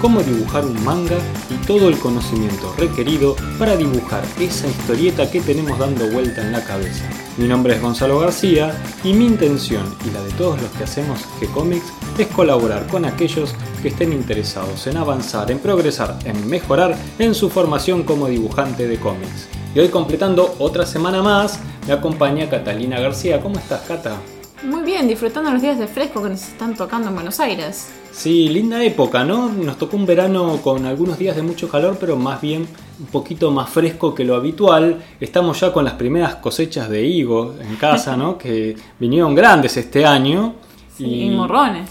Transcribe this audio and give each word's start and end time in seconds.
cómo 0.00 0.22
dibujar 0.22 0.64
un 0.64 0.82
manga 0.84 1.18
y 1.50 1.66
todo 1.66 1.88
el 1.88 1.98
conocimiento 1.98 2.74
requerido 2.78 3.36
para 3.58 3.76
dibujar 3.76 4.24
esa 4.38 4.66
historieta 4.66 5.30
que 5.30 5.40
tenemos 5.40 5.78
dando 5.78 6.10
vuelta 6.10 6.40
en 6.40 6.52
la 6.52 6.64
cabeza. 6.64 7.04
Mi 7.36 7.46
nombre 7.46 7.74
es 7.74 7.82
Gonzalo 7.82 8.18
García 8.18 8.74
y 9.04 9.12
mi 9.12 9.26
intención 9.26 9.94
y 10.06 10.10
la 10.10 10.22
de 10.22 10.30
todos 10.32 10.60
los 10.60 10.70
que 10.72 10.84
hacemos 10.84 11.20
G-Comics 11.40 11.92
es 12.18 12.26
colaborar 12.28 12.86
con 12.86 13.04
aquellos 13.04 13.54
que 13.82 13.88
estén 13.88 14.12
interesados 14.12 14.86
en 14.86 14.96
avanzar, 14.96 15.50
en 15.50 15.58
progresar, 15.58 16.18
en 16.24 16.48
mejorar 16.48 16.96
en 17.18 17.34
su 17.34 17.50
formación 17.50 18.02
como 18.02 18.28
dibujante 18.28 18.86
de 18.88 18.98
cómics. 18.98 19.48
Y 19.74 19.80
hoy 19.80 19.88
completando 19.88 20.56
otra 20.58 20.86
semana 20.86 21.22
más, 21.22 21.60
me 21.86 21.92
acompaña 21.92 22.50
Catalina 22.50 22.98
García. 23.00 23.40
¿Cómo 23.40 23.58
estás, 23.58 23.82
Cata? 23.82 24.16
Muy 24.62 24.82
bien, 24.82 25.08
disfrutando 25.08 25.50
los 25.50 25.62
días 25.62 25.78
de 25.78 25.86
fresco 25.86 26.22
que 26.22 26.28
nos 26.28 26.42
están 26.42 26.74
tocando 26.74 27.08
en 27.08 27.14
Buenos 27.14 27.40
Aires. 27.40 27.90
Sí, 28.12 28.50
linda 28.50 28.84
época, 28.84 29.24
¿no? 29.24 29.48
Nos 29.48 29.78
tocó 29.78 29.96
un 29.96 30.04
verano 30.04 30.58
con 30.62 30.84
algunos 30.84 31.18
días 31.18 31.34
de 31.34 31.40
mucho 31.40 31.66
calor, 31.70 31.96
pero 31.98 32.16
más 32.16 32.42
bien 32.42 32.68
un 32.98 33.06
poquito 33.06 33.50
más 33.50 33.70
fresco 33.70 34.14
que 34.14 34.22
lo 34.22 34.34
habitual. 34.34 35.02
Estamos 35.18 35.58
ya 35.60 35.72
con 35.72 35.86
las 35.86 35.94
primeras 35.94 36.36
cosechas 36.36 36.90
de 36.90 37.06
higos 37.06 37.58
en 37.58 37.76
casa, 37.76 38.18
¿no? 38.18 38.36
que 38.36 38.76
vinieron 38.98 39.34
grandes 39.34 39.78
este 39.78 40.04
año. 40.04 40.56
Sí, 40.94 41.06
y 41.06 41.30
morrones. 41.30 41.88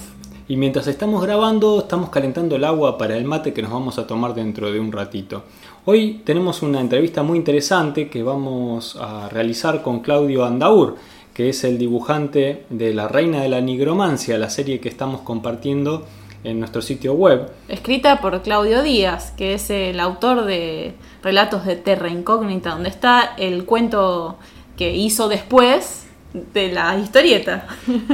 Y 0.47 0.55
mientras 0.55 0.85
estamos 0.87 1.23
grabando, 1.23 1.79
estamos 1.79 2.09
calentando 2.09 2.55
el 2.55 2.63
agua 2.63 2.97
para 2.97 3.15
el 3.15 3.23
mate 3.23 3.53
que 3.53 3.61
nos 3.61 3.71
vamos 3.71 3.97
a 3.97 4.05
tomar 4.05 4.35
dentro 4.35 4.71
de 4.71 4.79
un 4.79 4.91
ratito. 4.91 5.43
Hoy 5.85 6.21
tenemos 6.25 6.61
una 6.61 6.81
entrevista 6.81 7.23
muy 7.23 7.37
interesante 7.37 8.09
que 8.09 8.21
vamos 8.23 8.95
a 8.99 9.29
realizar 9.29 9.81
con 9.81 9.99
Claudio 9.99 10.45
Andaur, 10.45 10.95
que 11.39 11.47
es 11.47 11.63
el 11.63 11.77
dibujante 11.77 12.65
de 12.69 12.93
La 12.93 13.07
Reina 13.07 13.41
de 13.41 13.47
la 13.47 13.61
Nigromancia, 13.61 14.37
la 14.37 14.49
serie 14.49 14.81
que 14.81 14.89
estamos 14.89 15.21
compartiendo 15.21 16.05
en 16.43 16.59
nuestro 16.59 16.81
sitio 16.81 17.13
web. 17.13 17.49
Escrita 17.69 18.19
por 18.19 18.41
Claudio 18.41 18.83
Díaz, 18.83 19.31
que 19.37 19.53
es 19.53 19.69
el 19.69 20.01
autor 20.01 20.43
de 20.43 20.95
Relatos 21.23 21.63
de 21.63 21.77
Terra 21.77 22.09
Incógnita, 22.09 22.71
donde 22.71 22.89
está 22.89 23.35
el 23.37 23.63
cuento 23.63 24.35
que 24.75 24.93
hizo 24.93 25.29
después 25.29 26.07
de 26.33 26.73
la 26.73 26.99
historieta. 26.99 27.67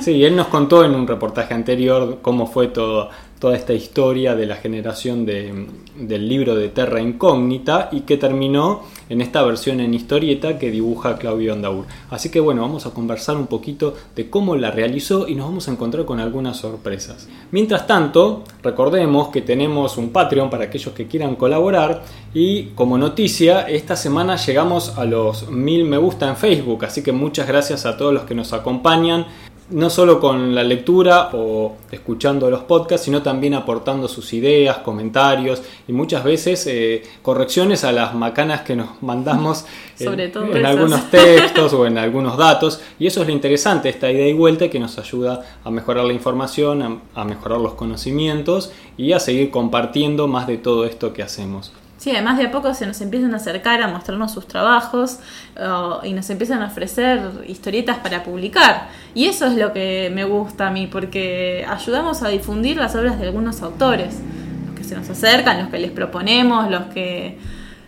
Sí, 0.04 0.24
él 0.24 0.36
nos 0.36 0.50
contó 0.50 0.86
en 0.86 0.94
un 0.94 1.08
reportaje 1.08 1.56
anterior 1.56 2.20
cómo 2.22 2.46
fue 2.46 2.68
todo, 2.68 3.10
toda 3.46 3.58
esta 3.58 3.74
historia 3.74 4.34
de 4.34 4.48
la 4.48 4.56
generación 4.56 5.24
de, 5.24 5.68
del 6.00 6.28
libro 6.28 6.56
de 6.56 6.70
Terra 6.70 7.00
Incógnita 7.00 7.90
y 7.92 8.02
que 8.02 8.18
terminó 8.18 8.82
en 9.08 9.22
esta 9.22 9.44
versión 9.44 9.82
en 9.82 9.94
historieta 9.94 10.58
que 10.58 10.72
dibuja 10.72 11.20
Claudio 11.20 11.54
Andaur. 11.54 11.86
Así 12.10 12.32
que 12.32 12.40
bueno, 12.40 12.64
vamos 12.64 12.88
a 12.88 12.90
conversar 12.90 13.38
un 13.38 13.46
poquito 13.46 13.94
de 14.16 14.32
cómo 14.32 14.56
la 14.56 14.72
realizó 14.72 15.28
y 15.28 15.36
nos 15.36 15.46
vamos 15.46 15.68
a 15.68 15.74
encontrar 15.74 16.06
con 16.06 16.20
algunas 16.20 16.58
sorpresas. 16.58 17.28
Mientras 17.52 17.86
tanto, 17.86 18.42
recordemos 18.64 19.28
que 19.28 19.44
tenemos 19.44 19.96
un 20.00 20.10
Patreon 20.10 20.50
para 20.50 20.64
aquellos 20.64 20.96
que 20.96 21.06
quieran 21.06 21.36
colaborar 21.36 22.02
y 22.34 22.70
como 22.70 22.98
noticia, 22.98 23.70
esta 23.70 23.96
semana 23.96 24.38
llegamos 24.38 24.98
a 24.98 25.06
los 25.06 25.52
mil 25.52 25.86
me 25.86 25.98
gusta 25.98 26.28
en 26.28 26.36
Facebook, 26.36 26.84
así 26.86 27.04
que 27.04 27.12
muchas 27.12 27.48
gracias 27.48 27.86
a 27.86 27.96
todos 27.96 28.12
los 28.12 28.24
que 28.24 28.34
nos 28.34 28.54
acompañan 28.54 29.28
no 29.70 29.90
solo 29.90 30.20
con 30.20 30.54
la 30.54 30.64
lectura 30.64 31.30
o 31.34 31.76
escuchando 31.92 32.50
los 32.50 32.64
podcasts, 32.64 33.06
sino 33.06 33.24
también 33.24 33.56
aportando 33.56 34.08
sus 34.08 34.32
ideas, 34.34 34.78
comentarios 34.80 35.62
y 35.88 35.94
muchas 35.94 36.24
veces 36.24 36.68
eh, 36.68 37.04
correcciones 37.22 37.84
a 37.84 37.92
las 37.92 38.14
macanas 38.14 38.62
que 38.62 38.76
nos 38.76 39.02
mandamos 39.02 39.66
en, 40.00 40.66
algunos 40.66 41.10
textos 41.12 41.74
o 41.74 41.88
en 41.88 41.98
algunos 41.98 42.38
datos. 42.38 42.82
Y 43.00 43.08
eso 43.08 43.22
es 43.22 43.28
lo 43.28 43.34
interesante, 43.34 43.90
esta 43.90 44.12
idea 44.12 44.28
y 44.28 44.34
vuelta 44.34 44.70
que 44.70 44.80
nos 44.80 45.00
ayuda 45.00 45.42
a 45.64 45.72
mejorar 45.72 46.06
la 46.06 46.14
información, 46.14 47.02
a 47.16 47.24
mejorar 47.24 47.60
los 47.60 47.74
conocimientos 47.74 48.72
y 48.98 49.14
a 49.14 49.20
seguir 49.20 49.50
compartiendo 49.50 50.28
más 50.28 50.46
de 50.48 50.58
todo 50.58 50.86
esto 50.86 51.12
que 51.12 51.24
hacemos. 51.24 51.72
Sí, 52.06 52.12
además 52.12 52.38
de 52.38 52.46
a 52.46 52.52
poco 52.52 52.72
se 52.76 52.86
nos 52.86 53.02
empiezan 53.02 53.34
a 53.34 53.38
acercar 53.38 53.82
a 53.82 53.88
mostrarnos 53.88 54.32
sus 54.32 54.48
trabajos 54.48 55.18
y 56.04 56.14
nos 56.14 56.30
empiezan 56.30 56.62
a 56.62 56.68
ofrecer 56.68 57.20
historietas 57.48 57.98
para 57.98 58.24
publicar. 58.24 58.90
Y 59.16 59.26
eso 59.26 59.48
es 59.48 59.56
lo 59.56 59.74
que 59.74 60.12
me 60.14 60.24
gusta 60.24 60.68
a 60.68 60.70
mí, 60.70 60.86
porque 60.86 61.66
ayudamos 61.68 62.22
a 62.22 62.28
difundir 62.28 62.78
las 62.78 62.94
obras 62.96 63.20
de 63.20 63.26
algunos 63.26 63.64
autores, 63.64 64.20
los 64.68 64.76
que 64.76 64.84
se 64.84 64.96
nos 64.96 65.10
acercan, 65.10 65.58
los 65.58 65.70
que 65.70 65.80
les 65.80 65.90
proponemos, 65.90 66.70
los 66.70 66.84
que 66.94 67.40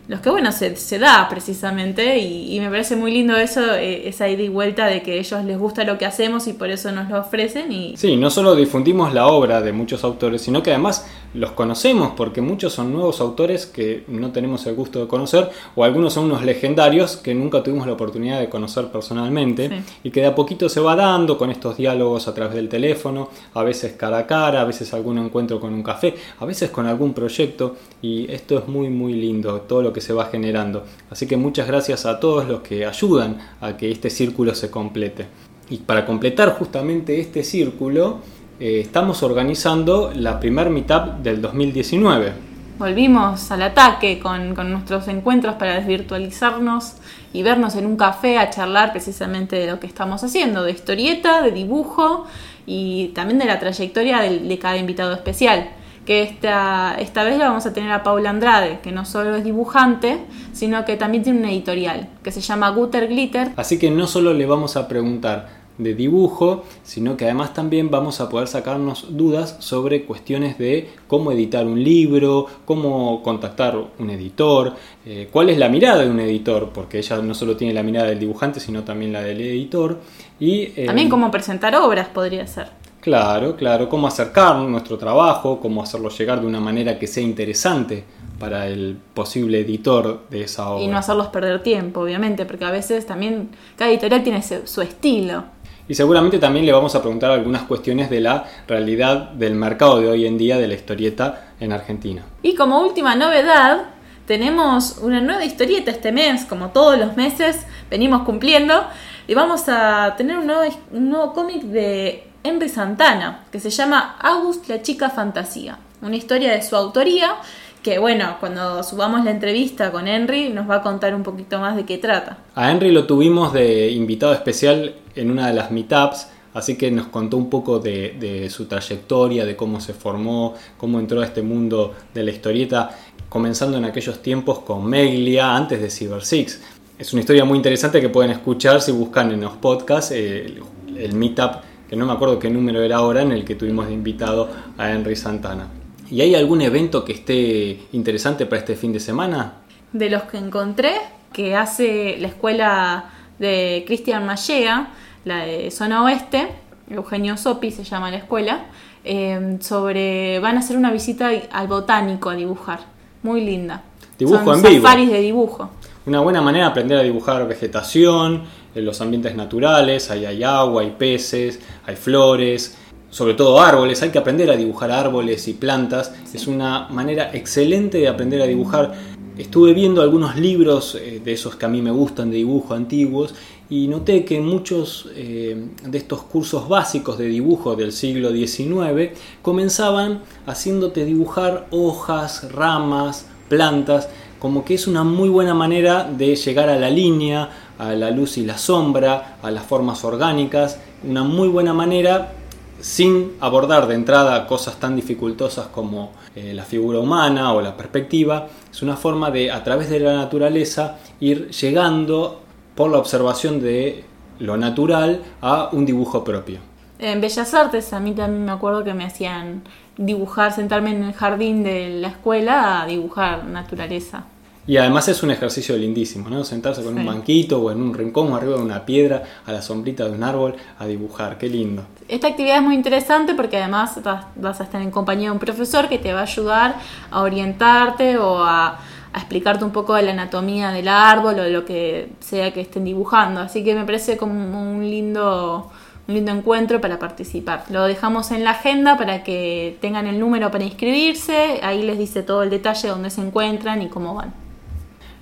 los 0.07 0.21
que 0.21 0.29
bueno, 0.29 0.51
se, 0.51 0.75
se 0.77 0.99
da 0.99 1.27
precisamente 1.29 2.17
y, 2.19 2.57
me 2.59 2.69
parece 2.69 2.95
muy 2.95 3.11
lindo 3.11 3.35
eso, 3.35 3.73
eh, 3.75 4.07
esa 4.07 4.27
ida 4.29 4.41
y 4.41 4.49
vuelta 4.49 4.87
de 4.87 5.03
que 5.03 5.19
ellos 5.19 5.43
les 5.43 5.57
gusta 5.57 5.83
lo 5.83 5.97
que 5.97 6.05
hacemos 6.05 6.47
y 6.47 6.53
por 6.53 6.69
eso 6.69 6.91
nos 6.91 7.09
lo 7.09 7.19
ofrecen. 7.19 7.71
Y... 7.71 7.97
Sí, 7.97 8.15
no 8.15 8.29
solo 8.29 8.55
difundimos 8.55 9.13
la 9.13 9.27
obra 9.27 9.61
de 9.61 9.71
muchos 9.73 10.03
autores, 10.03 10.41
sino 10.41 10.63
que 10.63 10.71
además 10.71 11.05
los 11.33 11.51
conocemos 11.51 12.13
porque 12.15 12.41
muchos 12.41 12.73
son 12.73 12.91
nuevos 12.93 13.21
autores 13.21 13.65
que 13.65 14.03
no 14.07 14.31
tenemos 14.31 14.65
el 14.65 14.75
gusto 14.75 15.01
de 15.01 15.07
conocer 15.07 15.49
o 15.75 15.83
algunos 15.83 16.13
son 16.13 16.25
unos 16.25 16.43
legendarios 16.43 17.17
que 17.17 17.35
nunca 17.35 17.61
tuvimos 17.61 17.85
la 17.85 17.93
oportunidad 17.93 18.39
de 18.39 18.49
conocer 18.49 18.87
personalmente 18.87 19.83
y 20.03 20.09
que 20.09 20.21
de 20.21 20.27
a 20.27 20.35
poquito 20.35 20.69
se 20.69 20.79
va 20.79 20.95
dando 20.95 21.37
con 21.37 21.51
estos 21.51 21.77
diálogos 21.77 22.27
a 22.27 22.33
través 22.33 22.55
del 22.55 22.69
teléfono, 22.69 23.29
a 23.53 23.63
veces 23.63 23.93
cara 23.93 24.19
a 24.19 24.27
cara, 24.27 24.61
a 24.61 24.65
veces 24.65 24.93
algún 24.93 25.17
encuentro 25.19 25.59
con 25.59 25.73
un 25.73 25.83
café, 25.83 26.15
a 26.39 26.45
veces 26.45 26.71
con 26.71 26.87
algún 26.87 27.13
proyecto 27.13 27.75
y 28.01 28.31
esto 28.31 28.57
es 28.57 28.67
muy 28.67 28.89
muy 28.89 29.13
lindo, 29.13 29.61
todo 29.61 29.81
lo 29.81 29.93
que 29.93 29.96
se 30.01 30.13
va 30.13 30.25
generando. 30.25 30.85
Así 31.09 31.27
que 31.27 31.37
muchas 31.37 31.67
gracias 31.67 32.05
a 32.05 32.19
todos 32.19 32.47
los 32.47 32.61
que 32.61 32.85
ayudan 32.85 33.37
a 33.61 33.77
que 33.77 33.91
este 33.91 34.09
círculo 34.09 34.53
se 34.55 34.69
complete. 34.71 35.27
Y 35.69 35.77
para 35.77 36.05
completar 36.05 36.57
justamente 36.57 37.19
este 37.19 37.43
círculo, 37.43 38.19
eh, 38.59 38.79
estamos 38.81 39.21
organizando 39.23 40.11
la 40.15 40.39
primer 40.39 40.69
meetup 40.69 41.17
del 41.21 41.41
2019. 41.41 42.33
Volvimos 42.79 43.51
al 43.51 43.63
ataque 43.63 44.19
con, 44.19 44.53
con, 44.53 44.71
nuestros 44.71 45.07
encuentros 45.07 45.55
para 45.55 45.75
desvirtualizarnos 45.79 46.93
y 47.33 47.41
vernos 47.41 47.75
en 47.75 47.87
un 47.87 47.97
café 47.97 48.37
a 48.37 48.49
charlar 48.51 48.91
precisamente 48.91 49.55
de 49.55 49.67
lo 49.67 49.79
que 49.79 49.87
estamos 49.87 50.23
haciendo, 50.23 50.63
de 50.63 50.71
historieta, 50.71 51.41
de 51.41 51.51
dibujo 51.51 52.25
y 52.67 53.09
también 53.09 53.39
de 53.39 53.45
la 53.45 53.59
trayectoria 53.59 54.21
de 54.21 54.59
cada 54.59 54.77
invitado 54.77 55.13
especial 55.13 55.69
que 56.07 56.21
esta, 56.23 56.95
esta 56.99 57.25
vez 57.25 57.37
la 57.37 57.49
vamos 57.49 57.65
a 57.65 57.73
tener 57.73 57.91
a 57.91 58.01
Paula 58.01 58.29
Andrade, 58.29 58.79
que 58.81 58.93
no 58.93 59.03
solo 59.03 59.35
es 59.35 59.43
dibujante, 59.43 60.21
sino 60.53 60.85
que 60.85 60.95
también 60.95 61.21
tiene 61.21 61.39
una 61.39 61.51
editorial 61.51 62.07
que 62.23 62.31
se 62.31 62.39
llama 62.39 62.69
Gutter 62.69 63.09
Glitter. 63.09 63.51
Así 63.57 63.77
que 63.77 63.91
no 63.91 64.07
solo 64.07 64.33
le 64.33 64.45
vamos 64.45 64.77
a 64.77 64.87
preguntar 64.87 65.49
de 65.77 65.93
dibujo, 65.93 66.63
sino 66.83 67.17
que 67.17 67.25
además 67.25 67.53
también 67.53 67.91
vamos 67.91 68.21
a 68.21 68.29
poder 68.29 68.47
sacarnos 68.47 69.17
dudas 69.17 69.57
sobre 69.59 70.05
cuestiones 70.05 70.57
de 70.57 70.89
cómo 71.07 71.33
editar 71.33 71.67
un 71.67 71.83
libro, 71.83 72.47
cómo 72.63 73.21
contactar 73.21 73.77
un 73.99 74.09
editor, 74.09 74.75
eh, 75.05 75.27
cuál 75.29 75.49
es 75.49 75.57
la 75.57 75.67
mirada 75.67 76.05
de 76.05 76.09
un 76.09 76.21
editor, 76.21 76.69
porque 76.73 76.99
ella 76.99 77.17
no 77.17 77.33
solo 77.33 77.57
tiene 77.57 77.73
la 77.73 77.83
mirada 77.83 78.07
del 78.07 78.19
dibujante, 78.19 78.61
sino 78.61 78.83
también 78.83 79.11
la 79.11 79.21
del 79.21 79.41
editor. 79.41 79.99
Y, 80.39 80.71
eh, 80.77 80.85
también 80.85 81.09
cómo 81.09 81.29
presentar 81.29 81.75
obras 81.75 82.07
podría 82.07 82.47
ser. 82.47 82.69
Claro, 83.07 83.55
claro, 83.55 83.87
cómo 83.87 84.05
acercar 84.05 84.57
nuestro 84.57 84.97
trabajo, 84.97 85.61
cómo 85.61 85.81
hacerlo 85.81 86.09
llegar 86.09 86.41
de 86.41 86.45
una 86.45 86.59
manera 86.59 86.99
que 86.99 87.07
sea 87.07 87.23
interesante 87.23 88.03
para 88.37 88.67
el 88.67 88.97
posible 89.13 89.61
editor 89.61 90.27
de 90.29 90.43
esa 90.43 90.71
obra. 90.71 90.83
Y 90.83 90.87
no 90.89 90.97
hacerlos 90.97 91.27
perder 91.27 91.63
tiempo, 91.63 92.01
obviamente, 92.01 92.45
porque 92.45 92.65
a 92.65 92.71
veces 92.71 93.05
también 93.05 93.51
cada 93.77 93.91
editorial 93.91 94.23
tiene 94.23 94.43
su 94.43 94.81
estilo. 94.81 95.45
Y 95.87 95.95
seguramente 95.95 96.37
también 96.37 96.65
le 96.65 96.73
vamos 96.73 96.95
a 96.95 97.01
preguntar 97.01 97.31
algunas 97.31 97.61
cuestiones 97.61 98.09
de 98.09 98.19
la 98.19 98.43
realidad 98.67 99.29
del 99.29 99.55
mercado 99.55 100.01
de 100.01 100.09
hoy 100.09 100.25
en 100.25 100.37
día 100.37 100.57
de 100.57 100.67
la 100.67 100.73
historieta 100.73 101.53
en 101.61 101.71
Argentina. 101.71 102.25
Y 102.43 102.55
como 102.55 102.81
última 102.81 103.15
novedad, 103.15 103.85
tenemos 104.25 104.97
una 104.97 105.21
nueva 105.21 105.45
historieta 105.45 105.91
este 105.91 106.11
mes, 106.11 106.43
como 106.43 106.71
todos 106.71 106.99
los 106.99 107.15
meses 107.15 107.65
venimos 107.89 108.23
cumpliendo, 108.23 108.83
y 109.29 109.33
vamos 109.33 109.63
a 109.69 110.15
tener 110.17 110.37
un 110.37 110.47
nuevo, 110.47 110.63
un 110.91 111.09
nuevo 111.09 111.31
cómic 111.31 111.61
de 111.61 112.26
Henry 112.47 112.69
Santana, 112.69 113.45
que 113.51 113.59
se 113.59 113.69
llama 113.69 114.17
August 114.21 114.67
la 114.69 114.81
chica 114.81 115.09
fantasía, 115.09 115.77
una 116.01 116.15
historia 116.15 116.51
de 116.51 116.61
su 116.61 116.75
autoría 116.75 117.35
que 117.83 117.99
bueno, 117.99 118.35
cuando 118.41 118.83
subamos 118.83 119.23
la 119.23 119.31
entrevista 119.31 119.91
con 119.91 120.09
Henry 120.09 120.49
nos 120.49 120.69
va 120.69 120.75
a 120.75 120.81
contar 120.81 121.15
un 121.15 121.23
poquito 121.23 121.59
más 121.59 121.77
de 121.77 121.85
qué 121.85 121.97
trata. 121.97 122.37
A 122.55 122.69
Henry 122.69 122.91
lo 122.91 123.05
tuvimos 123.05 123.53
de 123.53 123.91
invitado 123.91 124.33
especial 124.33 124.95
en 125.15 125.31
una 125.31 125.47
de 125.47 125.53
las 125.53 125.71
meetups, 125.71 126.27
así 126.53 126.77
que 126.77 126.91
nos 126.91 127.07
contó 127.07 127.37
un 127.37 127.49
poco 127.49 127.79
de, 127.79 128.49
su 128.49 128.65
trayectoria, 128.65 129.45
de 129.45 129.55
cómo 129.55 129.79
se 129.79 129.93
formó, 129.93 130.55
cómo 130.77 130.99
entró 130.99 131.21
a 131.21 131.25
este 131.25 131.41
mundo 131.41 131.95
de 132.13 132.23
la 132.23 132.31
historieta, 132.31 132.89
comenzando 133.29 133.77
en 133.77 133.85
aquellos 133.85 134.21
tiempos 134.21 134.59
con 134.59 134.85
Meglia, 134.85 135.55
antes 135.55 135.79
de 135.79 135.89
Cyber 135.89 136.25
Six. 136.25 136.59
Es 136.99 137.13
una 137.13 137.21
historia 137.21 137.45
muy 137.45 137.57
interesante 137.57 138.01
que 138.01 138.09
pueden 138.09 138.31
escuchar 138.31 138.81
si 138.81 138.91
buscan 138.91 139.31
en 139.31 139.41
los 139.41 139.53
podcasts 139.53 140.11
el, 140.11 140.61
el 140.97 141.13
meetup 141.13 141.61
que 141.89 141.95
no 141.95 142.05
me 142.05 142.13
acuerdo 142.13 142.39
qué 142.39 142.49
número 142.49 142.81
era 142.81 142.97
ahora, 142.97 143.21
en 143.21 143.31
el 143.31 143.45
que 143.45 143.55
tuvimos 143.55 143.87
de 143.87 143.93
invitado 143.93 144.49
a 144.77 144.91
Henry 144.91 145.15
Santana. 145.15 145.67
¿Y 146.09 146.21
hay 146.21 146.35
algún 146.35 146.61
evento 146.61 147.03
que 147.03 147.13
esté 147.13 147.79
interesante 147.91 148.45
para 148.45 148.59
este 148.59 148.75
fin 148.75 148.93
de 148.93 148.99
semana? 148.99 149.53
De 149.91 150.09
los 150.09 150.23
que 150.23 150.37
encontré, 150.37 150.93
que 151.33 151.55
hace 151.55 152.17
la 152.19 152.27
escuela 152.27 153.05
de 153.39 153.83
Cristian 153.85 154.25
Mallea, 154.25 154.89
la 155.25 155.45
de 155.45 155.71
Zona 155.71 156.03
Oeste, 156.03 156.47
Eugenio 156.89 157.35
Sopi 157.37 157.71
se 157.71 157.83
llama 157.83 158.09
la 158.09 158.17
escuela, 158.17 158.65
eh, 159.03 159.57
sobre 159.61 160.39
van 160.39 160.57
a 160.57 160.59
hacer 160.59 160.77
una 160.77 160.91
visita 160.91 161.29
al 161.51 161.67
botánico 161.67 162.29
a 162.29 162.35
dibujar, 162.35 162.79
muy 163.23 163.41
linda. 163.41 163.83
Dibujo 164.17 164.43
Son 164.43 164.55
en 164.55 164.63
vivo. 164.63 164.83
safaris 164.83 165.11
de 165.11 165.21
dibujo. 165.21 165.69
Una 166.07 166.21
buena 166.21 166.41
manera 166.41 166.67
de 166.67 166.71
aprender 166.71 166.97
a 166.97 167.03
dibujar 167.03 167.45
vegetación, 167.49 168.43
en 168.73 168.85
los 168.85 169.01
ambientes 169.01 169.35
naturales, 169.35 170.09
ahí 170.09 170.25
hay 170.25 170.41
agua, 170.41 170.83
hay 170.83 170.91
peces, 170.97 171.59
hay 171.85 171.97
flores, 171.97 172.77
sobre 173.09 173.33
todo 173.33 173.59
árboles, 173.59 174.01
hay 174.01 174.09
que 174.09 174.17
aprender 174.17 174.49
a 174.49 174.55
dibujar 174.55 174.89
árboles 174.89 175.49
y 175.49 175.53
plantas, 175.53 176.13
es 176.33 176.47
una 176.47 176.87
manera 176.87 177.31
excelente 177.33 177.97
de 177.97 178.07
aprender 178.07 178.41
a 178.41 178.45
dibujar. 178.45 178.93
Estuve 179.37 179.73
viendo 179.73 180.01
algunos 180.01 180.37
libros 180.37 180.95
eh, 180.95 181.19
de 181.21 181.33
esos 181.33 181.57
que 181.57 181.65
a 181.65 181.69
mí 181.69 181.81
me 181.81 181.91
gustan 181.91 182.31
de 182.31 182.37
dibujo 182.37 182.73
antiguos 182.73 183.35
y 183.69 183.89
noté 183.89 184.23
que 184.23 184.39
muchos 184.39 185.09
eh, 185.13 185.61
de 185.83 185.97
estos 185.97 186.21
cursos 186.21 186.69
básicos 186.69 187.17
de 187.17 187.25
dibujo 187.25 187.75
del 187.75 187.91
siglo 187.91 188.31
XIX 188.31 189.11
comenzaban 189.41 190.21
haciéndote 190.45 191.03
dibujar 191.03 191.67
hojas, 191.71 192.49
ramas, 192.53 193.25
plantas, 193.49 194.09
como 194.39 194.63
que 194.63 194.75
es 194.75 194.87
una 194.87 195.03
muy 195.03 195.29
buena 195.29 195.53
manera 195.53 196.03
de 196.03 196.35
llegar 196.35 196.69
a 196.69 196.77
la 196.77 196.89
línea, 196.89 197.49
a 197.77 197.93
la 197.93 198.11
luz 198.11 198.37
y 198.37 198.45
la 198.45 198.57
sombra, 198.57 199.37
a 199.41 199.51
las 199.51 199.65
formas 199.65 200.03
orgánicas, 200.03 200.79
una 201.03 201.23
muy 201.23 201.47
buena 201.47 201.73
manera 201.73 202.33
sin 202.79 203.33
abordar 203.39 203.87
de 203.87 203.95
entrada 203.95 204.45
cosas 204.45 204.79
tan 204.79 204.95
dificultosas 204.95 205.67
como 205.67 206.11
eh, 206.35 206.53
la 206.53 206.63
figura 206.63 206.99
humana 206.99 207.53
o 207.53 207.61
la 207.61 207.75
perspectiva, 207.75 208.47
es 208.71 208.81
una 208.81 208.95
forma 208.95 209.31
de 209.31 209.51
a 209.51 209.63
través 209.63 209.89
de 209.89 209.99
la 209.99 210.13
naturaleza 210.13 210.97
ir 211.19 211.49
llegando 211.49 212.41
por 212.75 212.91
la 212.91 212.99
observación 212.99 213.59
de 213.59 214.03
lo 214.39 214.57
natural 214.57 215.21
a 215.41 215.69
un 215.71 215.85
dibujo 215.85 216.23
propio. 216.23 216.59
En 216.99 217.21
Bellas 217.21 217.53
Artes 217.53 217.93
a 217.93 217.99
mí 217.99 218.13
también 218.13 218.45
me 218.45 218.51
acuerdo 218.51 218.83
que 218.83 218.93
me 218.93 219.05
hacían 219.05 219.61
dibujar, 219.97 220.51
sentarme 220.53 220.91
en 220.91 221.03
el 221.03 221.13
jardín 221.13 221.63
de 221.63 221.89
la 222.01 222.07
escuela 222.09 222.81
a 222.81 222.85
dibujar 222.85 223.43
naturaleza. 223.45 224.23
Y 224.65 224.75
además 224.77 225.07
es 225.07 225.23
un 225.23 225.31
ejercicio 225.31 225.77
lindísimo, 225.77 226.29
¿no? 226.29 226.43
Sentarse 226.43 226.83
con 226.83 226.93
Sí. 226.95 226.99
un 226.99 227.05
banquito 227.05 227.61
o 227.61 227.71
en 227.71 227.81
un 227.81 227.93
rincón 227.93 228.33
o 228.33 228.35
arriba 228.35 228.57
de 228.57 228.61
una 228.63 228.85
piedra 228.85 229.23
a 229.45 229.51
la 229.53 229.61
sombrita 229.61 230.03
de 230.05 230.11
un 230.11 230.23
árbol 230.23 230.55
a 230.77 230.85
dibujar, 230.85 231.37
qué 231.37 231.47
lindo. 231.47 231.83
Esta 232.09 232.27
actividad 232.27 232.57
es 232.57 232.63
muy 232.63 232.75
interesante 232.75 233.33
porque 233.33 233.57
además 233.57 234.01
vas, 234.03 234.25
vas 234.35 234.59
a 234.59 234.65
estar 234.65 234.81
en 234.81 234.91
compañía 234.91 235.27
de 235.29 235.31
un 235.31 235.39
profesor 235.39 235.87
que 235.87 235.99
te 235.99 236.11
va 236.11 236.19
a 236.19 236.23
ayudar 236.23 236.75
a 237.11 237.21
orientarte 237.21 238.17
o 238.17 238.43
a, 238.43 238.67
a 239.13 239.17
explicarte 239.17 239.63
un 239.63 239.71
poco 239.71 239.93
de 239.93 240.01
la 240.01 240.11
anatomía 240.11 240.71
del 240.71 240.89
árbol 240.89 241.39
o 241.39 241.43
de 241.43 241.49
lo 241.51 241.63
que 241.63 242.09
sea 242.19 242.51
que 242.53 242.59
estén 242.61 242.83
dibujando. 242.83 243.39
Así 243.39 243.63
que 243.63 243.73
me 243.73 243.85
parece 243.85 244.17
como 244.17 244.33
un 244.33 244.81
lindo, 244.89 245.71
un 246.07 246.15
lindo 246.15 246.31
encuentro 246.31 246.79
para 246.79 246.99
participar. 246.99 247.65
Lo 247.69 247.83
dejamos 247.83 248.31
en 248.31 248.43
la 248.43 248.51
agenda 248.51 248.97
para 248.97 249.23
que 249.23 249.77
tengan 249.81 250.07
el 250.07 250.19
número 250.19 250.51
para 250.51 250.63
inscribirse. 250.63 251.59
Ahí 251.61 251.83
les 251.83 251.97
dice 251.97 252.23
todo 252.23 252.43
el 252.43 252.49
detalle 252.49 252.83
de 252.83 252.89
dónde 252.89 253.09
se 253.09 253.21
encuentran 253.21 253.81
y 253.81 253.89
cómo 253.89 254.15
van. 254.15 254.33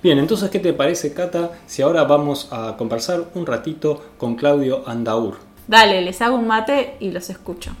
Bien, 0.02 0.18
entonces, 0.18 0.50
¿qué 0.50 0.60
te 0.60 0.72
parece, 0.72 1.12
Cata, 1.12 1.50
si 1.66 1.82
ahora 1.82 2.04
vamos 2.04 2.48
a 2.52 2.76
conversar 2.76 3.24
un 3.34 3.46
ratito 3.46 4.04
con 4.18 4.36
Claudio 4.36 4.84
Andaur? 4.86 5.38
Dale, 5.66 6.00
les 6.02 6.22
hago 6.22 6.36
un 6.36 6.46
mate 6.46 6.96
y 7.00 7.10
los 7.10 7.28
escucho. 7.28 7.72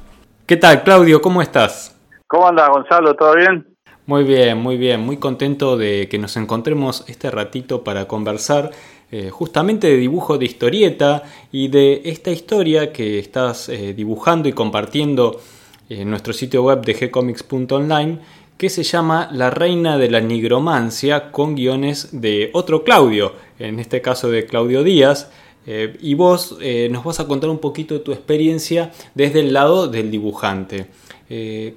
¿Qué 0.44 0.56
tal, 0.56 0.82
Claudio? 0.82 1.22
¿Cómo 1.22 1.40
estás? 1.40 1.94
¿Cómo 2.26 2.48
anda 2.48 2.68
Gonzalo? 2.68 3.14
¿Todo 3.14 3.36
bien? 3.36 3.76
Muy 4.06 4.24
bien, 4.24 4.58
muy 4.58 4.76
bien, 4.76 5.00
muy 5.00 5.18
contento 5.18 5.76
de 5.76 6.08
que 6.08 6.18
nos 6.18 6.36
encontremos 6.36 7.04
este 7.08 7.30
ratito 7.30 7.84
para 7.84 8.06
conversar 8.06 8.70
eh, 9.12 9.30
justamente 9.30 9.86
de 9.86 9.96
dibujo 9.98 10.36
de 10.36 10.46
historieta 10.46 11.22
y 11.52 11.68
de 11.68 12.02
esta 12.06 12.32
historia 12.32 12.92
que 12.92 13.20
estás 13.20 13.68
eh, 13.68 13.94
dibujando 13.94 14.48
y 14.48 14.52
compartiendo 14.52 15.40
en 15.88 16.10
nuestro 16.10 16.32
sitio 16.32 16.64
web 16.64 16.84
de 16.84 16.94
gcomics.online 16.94 18.18
que 18.58 18.68
se 18.68 18.82
llama 18.82 19.28
La 19.32 19.50
Reina 19.50 19.96
de 19.96 20.10
la 20.10 20.20
Nigromancia 20.20 21.30
con 21.30 21.54
guiones 21.54 22.20
de 22.20 22.50
otro 22.52 22.82
Claudio, 22.82 23.34
en 23.60 23.78
este 23.78 24.02
caso 24.02 24.28
de 24.28 24.44
Claudio 24.44 24.82
Díaz. 24.82 25.30
eh, 25.68 25.96
y 26.00 26.14
vos 26.14 26.58
nos 26.90 27.04
vas 27.04 27.20
a 27.20 27.26
contar 27.26 27.50
un 27.50 27.58
poquito 27.58 28.00
tu 28.00 28.12
experiencia 28.12 28.90
desde 29.14 29.40
el 29.40 29.52
lado 29.52 29.86
del 29.86 30.10
dibujante. 30.10 30.86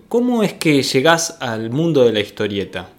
¿Cómo 0.08 0.44
es 0.44 0.54
que 0.54 0.82
llegás 0.82 1.38
al 1.40 1.70
mundo 1.70 2.04
de 2.04 2.14
la 2.14 2.20
historieta? 2.20 2.90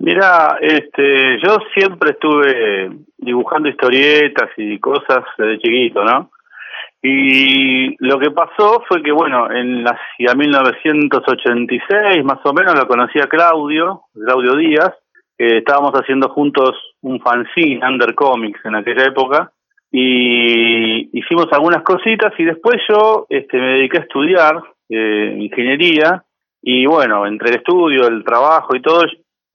Mira, 0.00 0.56
este, 0.62 1.38
yo 1.44 1.58
siempre 1.74 2.12
estuve 2.12 2.90
dibujando 3.18 3.68
historietas 3.68 4.48
y 4.56 4.78
cosas 4.78 5.24
desde 5.36 5.58
chiquito, 5.58 6.02
¿no? 6.02 6.30
Y 7.02 7.96
lo 8.02 8.18
que 8.18 8.30
pasó 8.30 8.82
fue 8.88 9.02
que, 9.02 9.12
bueno, 9.12 9.50
en 9.50 9.84
la 9.84 9.90
hacia 9.90 10.34
1986 10.34 12.24
más 12.24 12.38
o 12.44 12.52
menos 12.54 12.76
lo 12.76 12.88
conocí 12.88 13.18
a 13.18 13.28
Claudio, 13.28 14.04
Claudio 14.14 14.56
Díaz, 14.56 14.94
que 15.36 15.58
estábamos 15.58 15.92
haciendo 15.92 16.30
juntos 16.30 16.70
un 17.02 17.20
fanzine, 17.20 17.86
Under 17.86 18.14
Comics, 18.14 18.64
en 18.64 18.76
aquella 18.76 19.04
época, 19.04 19.52
y 19.92 21.18
hicimos 21.18 21.48
algunas 21.52 21.82
cositas 21.82 22.32
y 22.38 22.44
después 22.44 22.76
yo 22.88 23.26
este, 23.28 23.58
me 23.58 23.72
dediqué 23.74 23.98
a 23.98 24.02
estudiar 24.02 24.62
eh, 24.88 25.36
ingeniería 25.38 26.24
y 26.62 26.86
bueno, 26.86 27.26
entre 27.26 27.50
el 27.50 27.56
estudio, 27.56 28.08
el 28.08 28.24
trabajo 28.24 28.74
y 28.74 28.80
todo, 28.80 29.04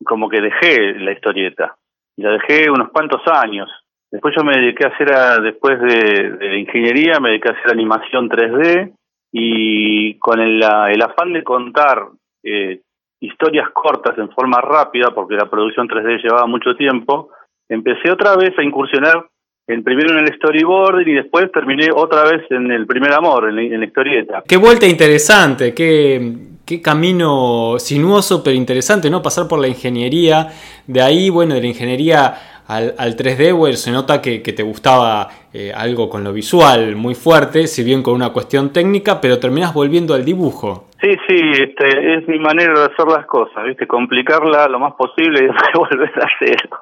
como 0.04 0.30
que 0.30 0.42
dejé 0.42 0.94
la 1.00 1.12
historieta. 1.12 1.76
La 2.18 2.32
dejé 2.32 2.70
unos 2.70 2.90
cuantos 2.90 3.22
años. 3.28 3.70
Después 4.12 4.34
yo 4.38 4.44
me 4.44 4.58
dediqué 4.58 4.86
a 4.86 4.90
hacer, 4.90 5.42
después 5.42 5.80
de, 5.82 6.32
de 6.38 6.60
ingeniería, 6.60 7.20
me 7.20 7.30
dediqué 7.30 7.50
a 7.50 7.54
hacer 7.54 7.72
animación 7.72 8.30
3D 8.30 8.94
y 9.32 10.18
con 10.20 10.40
el, 10.40 10.64
el 10.64 11.02
afán 11.02 11.34
de 11.34 11.44
contar 11.44 12.08
eh, 12.44 12.80
historias 13.20 13.70
cortas 13.74 14.18
en 14.18 14.30
forma 14.30 14.62
rápida, 14.62 15.12
porque 15.14 15.36
la 15.36 15.50
producción 15.50 15.88
3D 15.88 16.24
llevaba 16.24 16.48
mucho 16.48 16.76
tiempo, 16.76 17.32
empecé 17.68 18.12
otra 18.12 18.38
vez 18.38 18.58
a 18.58 18.64
incursionar 18.64 19.26
en, 19.68 19.84
primero 19.84 20.18
en 20.18 20.26
el 20.26 20.36
storyboarding 20.36 21.12
y 21.12 21.16
después 21.16 21.52
terminé 21.52 21.88
otra 21.94 22.24
vez 22.24 22.50
en 22.52 22.72
el 22.72 22.86
primer 22.86 23.12
amor, 23.12 23.50
en 23.50 23.56
la, 23.56 23.62
en 23.64 23.80
la 23.80 23.86
historieta. 23.86 24.44
Qué 24.48 24.58
vuelta 24.58 24.86
interesante, 24.86 25.74
qué, 25.74 26.55
qué 26.66 26.82
camino 26.82 27.76
sinuoso 27.80 28.44
pero 28.44 28.56
interesante, 28.56 29.10
¿no? 29.10 29.22
Pasar 29.22 29.48
por 29.48 29.60
la 29.60 29.68
ingeniería, 29.68 30.50
de 30.88 31.02
ahí, 31.02 31.30
bueno, 31.30 31.56
de 31.56 31.62
la 31.62 31.68
ingeniería 31.68 32.36
al, 32.68 32.96
al 32.98 33.16
3D, 33.16 33.56
bueno, 33.56 33.76
se 33.78 33.92
nota 33.92 34.22
que, 34.22 34.40
te 34.40 34.64
gustaba 34.64 35.28
eh, 35.54 35.72
algo 35.76 36.10
con 36.10 36.24
lo 36.24 36.34
visual 36.34 36.96
muy 36.96 37.14
fuerte, 37.14 37.68
si 37.68 37.84
bien 37.84 38.02
con 38.02 38.16
una 38.16 38.32
cuestión 38.32 38.74
técnica, 38.74 39.22
pero 39.22 39.40
terminás 39.40 39.74
volviendo 39.74 40.14
al 40.14 40.26
dibujo. 40.26 40.88
Sí, 41.02 41.12
sí, 41.28 41.40
este, 41.62 42.16
es 42.16 42.28
mi 42.28 42.40
manera 42.40 42.74
de 42.74 42.86
hacer 42.86 43.06
las 43.08 43.26
cosas, 43.28 43.66
¿viste? 43.66 43.86
Complicarla 43.86 44.68
lo 44.68 44.80
más 44.80 44.94
posible 44.94 45.44
y 45.44 45.48
después 45.48 45.90
volver 45.92 46.12
a 46.24 46.28
cero. 46.40 46.80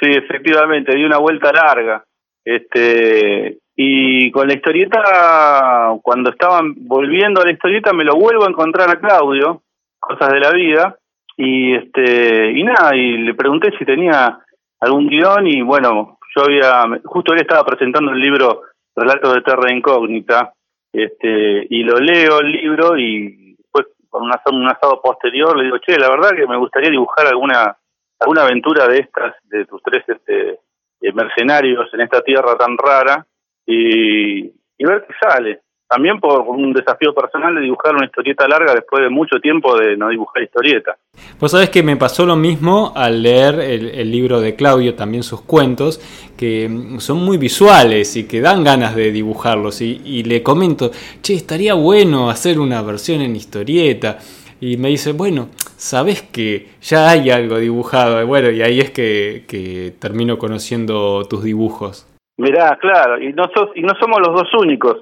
sí, 0.00 0.10
efectivamente, 0.10 0.94
di 0.94 1.04
una 1.04 1.18
vuelta 1.18 1.52
larga. 1.52 2.04
Este, 2.44 3.58
y 3.76 4.30
con 4.30 4.48
la 4.48 4.54
historieta, 4.54 5.92
cuando 6.02 6.30
estaban 6.30 6.74
volviendo 6.78 7.42
a 7.42 7.44
la 7.44 7.52
historieta, 7.52 7.92
me 7.92 8.04
lo 8.04 8.14
vuelvo 8.14 8.44
a 8.44 8.48
encontrar 8.48 8.90
a 8.90 8.98
Claudio, 8.98 9.62
cosas 9.98 10.32
de 10.32 10.40
la 10.40 10.50
vida, 10.52 10.98
y 11.36 11.74
este, 11.74 12.52
y 12.52 12.64
nada, 12.64 12.96
y 12.96 13.18
le 13.18 13.34
pregunté 13.34 13.76
si 13.78 13.84
tenía 13.84 14.40
algún 14.80 15.08
guion, 15.08 15.46
y 15.46 15.60
bueno, 15.60 16.18
yo 16.34 16.44
había, 16.44 16.84
justo 17.04 17.34
él 17.34 17.40
estaba 17.40 17.64
presentando 17.64 18.12
el 18.12 18.20
libro 18.20 18.62
Relatos 18.94 19.34
de 19.34 19.42
Terra 19.42 19.70
Incógnita, 19.70 20.54
este 20.96 21.66
y 21.68 21.82
lo 21.82 21.98
leo 21.98 22.40
el 22.40 22.52
libro 22.52 22.96
y 22.96 23.54
después 23.58 23.86
con 24.08 24.22
un 24.22 24.30
asado, 24.32 24.56
un 24.56 24.66
asado 24.66 25.02
posterior 25.02 25.56
le 25.56 25.64
digo 25.64 25.78
che 25.78 25.98
la 25.98 26.08
verdad 26.08 26.30
que 26.30 26.46
me 26.46 26.56
gustaría 26.56 26.90
dibujar 26.90 27.26
alguna 27.26 27.76
alguna 28.18 28.42
aventura 28.42 28.86
de 28.88 29.00
estas 29.00 29.34
de 29.44 29.66
tus 29.66 29.82
tres 29.82 30.04
este 30.08 30.60
eh, 31.02 31.12
mercenarios 31.12 31.92
en 31.92 32.00
esta 32.00 32.22
tierra 32.22 32.56
tan 32.56 32.78
rara 32.78 33.26
y, 33.66 34.52
ver 34.78 35.04
qué 35.06 35.14
sale 35.20 35.60
también 35.88 36.18
por 36.18 36.40
un 36.40 36.72
desafío 36.72 37.14
personal 37.14 37.54
de 37.54 37.60
dibujar 37.60 37.94
una 37.94 38.06
historieta 38.06 38.48
larga 38.48 38.74
después 38.74 39.02
de 39.02 39.08
mucho 39.08 39.38
tiempo 39.40 39.76
de 39.78 39.96
no 39.96 40.08
dibujar 40.08 40.42
historieta 40.42 40.96
Vos 41.38 41.52
sabés 41.52 41.70
que 41.70 41.82
me 41.82 41.96
pasó 41.96 42.26
lo 42.26 42.34
mismo 42.34 42.92
al 42.96 43.22
leer 43.22 43.60
el, 43.60 44.10
libro 44.10 44.40
de 44.40 44.56
Claudio, 44.56 44.94
también 44.94 45.22
sus 45.22 45.42
cuentos, 45.42 46.00
que 46.36 46.68
mm, 46.68 46.98
son 46.98 47.18
muy 47.18 47.38
visuales 47.38 48.16
y 48.16 48.26
que 48.26 48.40
dan 48.40 48.64
ganas 48.64 48.96
de 48.96 49.12
dibujarlos. 49.12 49.80
Y, 49.80 50.00
y 50.04 50.24
le 50.24 50.42
comento, 50.42 50.90
che, 51.22 51.34
estaría 51.34 51.74
bueno 51.74 52.30
hacer 52.30 52.58
una 52.58 52.82
versión 52.82 53.20
en 53.20 53.36
historieta. 53.36 54.18
Y 54.60 54.78
me 54.78 54.88
dice, 54.88 55.12
bueno, 55.12 55.50
sabés 55.76 56.22
que 56.22 56.70
ya 56.80 57.10
hay 57.10 57.30
algo 57.30 57.58
dibujado. 57.58 58.26
Bueno, 58.26 58.50
y 58.50 58.62
ahí 58.62 58.80
es 58.80 58.90
que 58.90 59.94
termino 59.98 60.38
conociendo 60.38 61.24
tus 61.28 61.44
dibujos. 61.44 62.06
Mirá, 62.38 62.76
claro, 62.80 63.20
y 63.20 63.32
no, 63.32 63.44
sos, 63.54 63.70
y 63.74 63.82
no 63.82 63.94
somos 63.98 64.20
los 64.20 64.34
dos 64.34 64.48
únicos. 64.60 64.96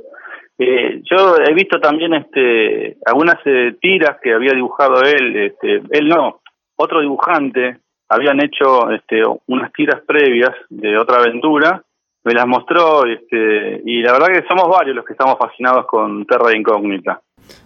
Eh, 0.57 1.03
yo 1.11 1.37
he 1.37 1.53
visto 1.53 1.81
también 1.81 2.15
este 2.15 2.97
algunas 3.05 3.37
eh, 3.45 3.75
tiras 3.81 4.19
que 4.23 4.33
había 4.33 4.53
dibujado 4.53 5.03
él, 5.03 5.37
este, 5.37 5.83
él 5.91 6.09
no, 6.09 6.41
otro 6.77 7.01
dibujante, 7.01 7.79
habían 8.09 8.41
hecho 8.41 8.89
este, 8.91 9.23
unas 9.47 9.73
tiras 9.73 10.01
previas 10.07 10.53
de 10.69 10.97
otra 10.97 11.19
aventura, 11.19 11.83
me 12.23 12.33
las 12.33 12.47
mostró 12.47 13.05
este, 13.05 13.83
y 13.85 14.01
la 14.03 14.13
verdad 14.13 14.29
que 14.29 14.47
somos 14.49 14.69
varios 14.69 14.95
los 14.95 15.05
que 15.05 15.15
estamos 15.15 15.37
fascinados 15.39 15.87
con 15.87 16.25
Terra 16.25 16.57
Incógnita. 16.57 17.21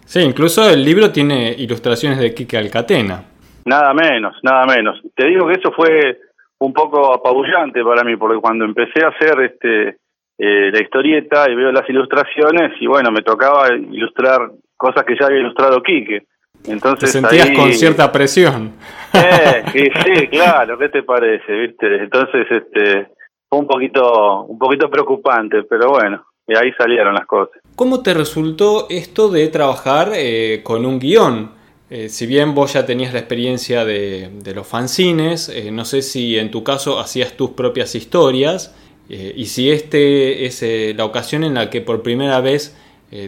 Sí, 0.05 0.21
incluso 0.21 0.67
el 0.67 0.83
libro 0.83 1.11
tiene 1.11 1.53
ilustraciones 1.57 2.19
de 2.19 2.33
Kike 2.33 2.57
Alcatena. 2.57 3.23
Nada 3.65 3.93
menos, 3.93 4.35
nada 4.41 4.65
menos. 4.65 4.99
Te 5.15 5.27
digo 5.27 5.47
que 5.47 5.53
eso 5.53 5.71
fue 5.71 6.17
un 6.59 6.73
poco 6.73 7.13
apabullante 7.13 7.83
para 7.83 8.03
mí, 8.03 8.15
porque 8.17 8.39
cuando 8.39 8.65
empecé 8.65 9.03
a 9.03 9.09
hacer 9.09 9.41
este 9.41 9.97
eh, 10.37 10.71
la 10.71 10.81
historieta 10.81 11.49
y 11.49 11.55
veo 11.55 11.71
las 11.71 11.89
ilustraciones, 11.89 12.71
y 12.79 12.87
bueno, 12.87 13.11
me 13.11 13.21
tocaba 13.21 13.67
ilustrar 13.75 14.51
cosas 14.77 15.03
que 15.03 15.15
ya 15.19 15.27
había 15.27 15.39
ilustrado 15.39 15.81
Quique. 15.83 16.23
Entonces, 16.65 17.11
te 17.11 17.19
sentías 17.19 17.51
con 17.51 17.73
cierta 17.73 18.11
presión. 18.11 18.73
Eh, 19.13 19.63
sí, 19.73 19.83
sí, 20.05 20.27
claro, 20.27 20.77
¿qué 20.77 20.89
te 20.89 21.03
parece? 21.03 21.51
¿Viste? 21.51 22.03
Entonces, 22.03 22.45
este, 22.49 23.07
fue 23.49 23.59
un 23.59 23.67
poquito, 23.67 24.43
un 24.43 24.57
poquito 24.57 24.89
preocupante, 24.89 25.63
pero 25.63 25.89
bueno, 25.89 26.23
y 26.47 26.55
ahí 26.55 26.71
salieron 26.77 27.13
las 27.13 27.25
cosas. 27.25 27.61
¿Cómo 27.75 28.01
te 28.01 28.13
resultó 28.13 28.87
esto 28.89 29.29
de 29.29 29.47
trabajar 29.47 30.09
eh, 30.15 30.61
con 30.63 30.85
un 30.85 30.99
guion? 30.99 31.58
Eh, 31.89 32.09
si 32.09 32.27
bien 32.27 32.53
vos 32.53 32.73
ya 32.73 32.85
tenías 32.85 33.13
la 33.13 33.19
experiencia 33.19 33.83
de, 33.83 34.29
los 34.53 34.67
fanzines, 34.67 35.49
eh, 35.49 35.71
no 35.71 35.85
sé 35.85 36.01
si 36.01 36.37
en 36.37 36.51
tu 36.51 36.63
caso 36.63 36.99
hacías 36.99 37.33
tus 37.33 37.51
propias 37.51 37.95
historias 37.95 38.75
y 39.11 39.47
si 39.47 39.71
este 39.71 40.45
es 40.45 40.63
la 40.95 41.03
ocasión 41.03 41.43
en 41.43 41.55
la 41.55 41.71
que 41.71 41.81
por 41.81 42.03
primera 42.03 42.41
vez 42.41 42.77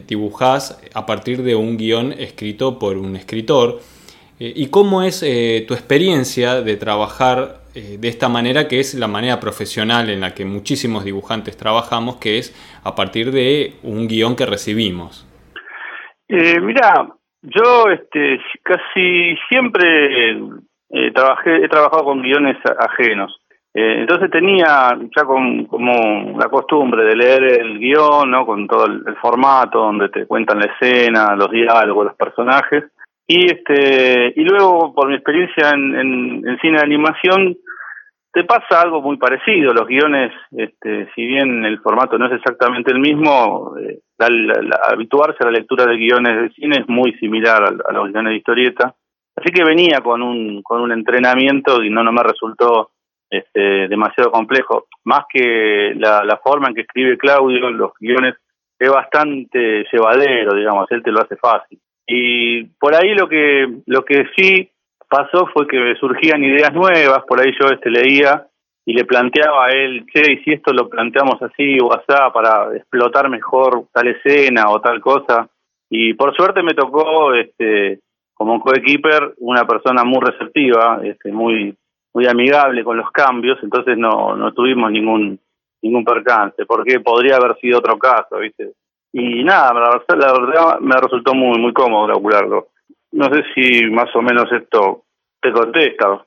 dibujás 0.06 0.80
a 0.94 1.08
partir 1.08 1.42
de 1.42 1.56
un 1.56 1.76
guion 1.76 2.14
escrito 2.14 2.78
por 2.78 2.98
un 2.98 3.16
escritor. 3.16 3.82
¿Y 4.38 4.68
cómo 4.68 5.02
es 5.02 5.22
tu 5.22 5.74
experiencia 5.74 6.62
de 6.62 6.78
trabajar 6.78 7.62
eh, 7.74 7.96
de 7.98 8.10
esta 8.10 8.28
manera 8.28 8.68
que 8.68 8.82
es 8.82 8.96
la 8.96 9.08
manera 9.08 9.40
profesional 9.40 10.10
en 10.10 10.20
la 10.20 10.34
que 10.34 10.44
muchísimos 10.44 11.06
dibujantes 11.06 11.56
trabajamos, 11.56 12.18
que 12.18 12.38
es 12.38 12.54
a 12.84 12.96
partir 12.96 13.32
de 13.32 13.76
un 13.84 14.10
guion 14.10 14.36
que 14.36 14.46
recibimos. 14.46 15.26
Eh, 16.28 16.60
mira, 16.60 17.16
yo 17.42 17.90
este, 17.90 18.40
casi 18.64 19.36
siempre 19.50 20.32
eh, 20.90 21.12
trabajé, 21.14 21.66
he 21.66 21.70
trabajado 21.70 22.04
con 22.06 22.22
guiones 22.22 22.58
ajenos. 22.80 23.38
Eh, 23.74 24.02
entonces 24.02 24.30
tenía 24.30 24.98
ya 25.16 25.24
con, 25.24 25.66
como 25.66 26.38
la 26.38 26.50
costumbre 26.50 27.06
de 27.06 27.16
leer 27.16 27.44
el 27.62 27.80
guion, 27.80 28.30
¿no? 28.30 28.46
con 28.46 28.68
todo 28.68 28.86
el, 28.86 29.16
formato 29.22 29.80
donde 29.80 30.10
te 30.10 30.26
cuentan 30.26 30.60
la 30.60 30.66
escena, 30.66 31.36
los 31.36 31.50
diálogos, 31.50 32.08
los 32.08 32.16
personajes. 32.16 32.84
Y 33.26 33.46
este 33.46 34.34
y 34.36 34.44
luego 34.44 34.94
por 34.94 35.08
mi 35.08 35.16
experiencia 35.16 35.70
en, 35.70 35.96
en, 35.96 36.58
cine 36.60 36.80
de 36.80 36.84
animación 36.84 37.56
te 38.34 38.44
pasa 38.46 38.82
algo 38.82 39.02
muy 39.02 39.18
parecido. 39.18 39.74
Los 39.74 39.88
guiones, 39.88 40.32
este, 40.52 41.10
si 41.14 41.26
bien 41.26 41.66
el 41.66 41.80
formato 41.80 42.18
no 42.18 42.28
es 42.28 42.34
exactamente 42.34 42.92
el 42.92 43.00
mismo, 43.00 43.76
eh, 43.78 44.00
habituarse 44.90 45.40
a 45.42 45.46
la 45.46 45.52
lectura 45.52 45.86
de 45.86 45.98
guiones 45.98 46.42
de 46.42 46.50
cine 46.52 46.78
es 46.80 46.88
muy 46.88 47.14
similar 47.14 47.64
a, 47.64 47.92
los 47.92 48.12
guiones 48.12 48.32
de 48.32 48.38
historieta. 48.38 48.96
Así 49.36 49.52
que 49.54 49.64
venía 49.64 50.02
con 50.02 50.22
un 50.22 50.62
con 50.62 50.82
un 50.82 50.92
entrenamiento 50.92 51.82
y 51.84 51.90
no, 51.90 52.04
no 52.04 52.12
me 52.12 52.24
resultó 52.24 52.92
este, 53.30 53.88
demasiado 53.88 54.32
complejo. 54.32 54.86
Más 55.06 55.22
que 55.32 55.94
la, 55.96 56.24
la 56.24 56.38
forma 56.38 56.68
en 56.68 56.76
que 56.76 56.82
escribe 56.82 57.18
Claudio, 57.18 57.70
los 57.72 57.92
guiones 58.00 58.36
es 58.78 58.90
bastante 58.90 59.86
llevadero, 59.92 60.56
digamos, 60.56 60.88
él 60.92 61.04
te 61.04 61.12
lo 61.12 61.22
hace 61.22 61.36
fácil. 61.36 61.80
Y 62.08 62.64
por 62.80 62.96
ahí 62.96 63.14
lo 63.14 63.30
que, 63.30 63.68
lo 63.86 64.04
que 64.04 64.26
sí 64.36 64.70
pasó 65.12 65.46
fue 65.54 65.68
que 65.68 65.94
surgían 66.00 66.42
ideas 66.42 66.74
nuevas, 66.74 67.26
por 67.28 67.42
ahí 67.42 67.52
yo 67.60 67.68
este 67.68 67.90
leía 67.90 68.48
y 68.86 68.94
le 68.94 69.04
planteaba 69.04 69.66
a 69.66 69.72
él, 69.72 70.06
che, 70.12 70.32
y 70.32 70.38
si 70.44 70.54
esto 70.54 70.72
lo 70.72 70.88
planteamos 70.88 71.40
así 71.42 71.78
o 71.82 71.94
así 71.94 72.06
para 72.34 72.76
explotar 72.76 73.30
mejor 73.30 73.88
tal 73.92 74.08
escena 74.08 74.70
o 74.70 74.80
tal 74.80 75.02
cosa. 75.02 75.50
Y 75.90 76.14
por 76.14 76.34
suerte 76.34 76.64
me 76.64 76.74
tocó, 76.74 77.34
este, 77.34 78.00
como 78.34 78.62
coequiper, 78.62 79.34
una 79.40 79.68
persona 79.68 80.06
muy 80.06 80.22
receptiva, 80.22 81.02
este, 81.04 81.32
muy, 81.32 81.76
muy 82.14 82.28
amigable 82.28 82.84
con 82.86 82.96
los 82.96 83.12
cambios, 83.12 83.60
entonces 83.62 83.98
no, 83.98 84.38
no 84.38 84.54
tuvimos 84.54 84.90
ningún, 84.92 85.38
ningún 85.82 86.06
percance, 86.06 86.66
porque 86.66 87.02
podría 87.02 87.36
haber 87.36 87.58
sido 87.60 87.80
otro 87.80 88.00
caso, 88.00 88.38
¿viste? 88.38 88.72
Y 89.12 89.44
nada, 89.44 89.74
la, 89.74 90.16
la 90.16 90.34
verdad 90.34 90.80
me 90.80 90.96
resultó 90.96 91.34
muy, 91.34 91.60
muy 91.60 91.74
cómodo 91.74 92.08
calcularlo. 92.08 92.68
No 93.12 93.26
sé 93.26 93.44
si 93.54 93.86
más 93.86 94.10
o 94.16 94.22
menos 94.22 94.46
esto 94.52 95.04
te 95.42 95.52
contesta. 95.52 96.26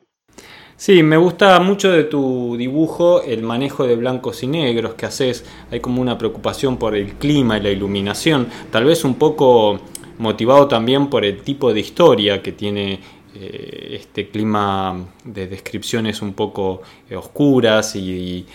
Sí, 0.77 1.03
me 1.03 1.17
gusta 1.17 1.61
mucho 1.61 1.93
de 1.93 2.05
tu 2.05 2.57
dibujo 2.59 3.23
el 3.23 3.43
manejo 3.43 3.87
de 3.87 3.95
blancos 3.95 4.43
y 4.43 4.49
negros 4.49 4.95
que 4.95 5.07
haces. 5.07 5.49
Hay 5.71 5.81
como 5.81 6.03
una 6.03 6.19
preocupación 6.19 6.79
por 6.79 6.97
el 6.97 7.15
clima 7.15 7.59
y 7.59 7.63
la 7.63 7.71
iluminación, 7.71 8.49
tal 8.71 8.85
vez 8.85 9.05
un 9.05 9.15
poco 9.15 9.81
motivado 10.19 10.69
también 10.69 11.09
por 11.09 11.25
el 11.25 11.43
tipo 11.43 11.73
de 11.73 11.81
historia 11.81 12.43
que 12.43 12.53
tiene 12.53 13.01
eh, 13.35 13.99
este 14.01 14.29
clima 14.29 14.97
de 15.25 15.47
descripciones 15.47 16.23
un 16.23 16.35
poco 16.35 16.83
eh, 17.09 17.17
oscuras 17.17 17.97
y, 17.97 18.47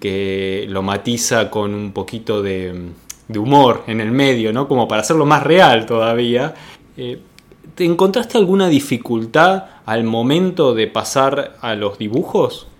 que 0.00 0.66
lo 0.68 0.82
matiza 0.82 1.50
con 1.50 1.74
un 1.74 1.92
poquito 1.92 2.40
de, 2.40 2.90
de 3.26 3.38
humor 3.38 3.82
en 3.88 4.00
el 4.00 4.12
medio, 4.12 4.52
¿no? 4.52 4.68
Como 4.68 4.86
para 4.86 5.00
hacerlo 5.00 5.26
más 5.26 5.42
real 5.42 5.84
todavía. 5.84 6.54
Eh, 6.96 7.18
¿Te 7.76 7.84
encontraste 7.84 8.38
alguna 8.38 8.68
dificultad 8.68 9.82
al 9.84 10.04
momento 10.04 10.74
de 10.74 10.86
pasar 10.86 11.54
a 11.60 11.74
los 11.74 11.98
dibujos? 11.98 12.70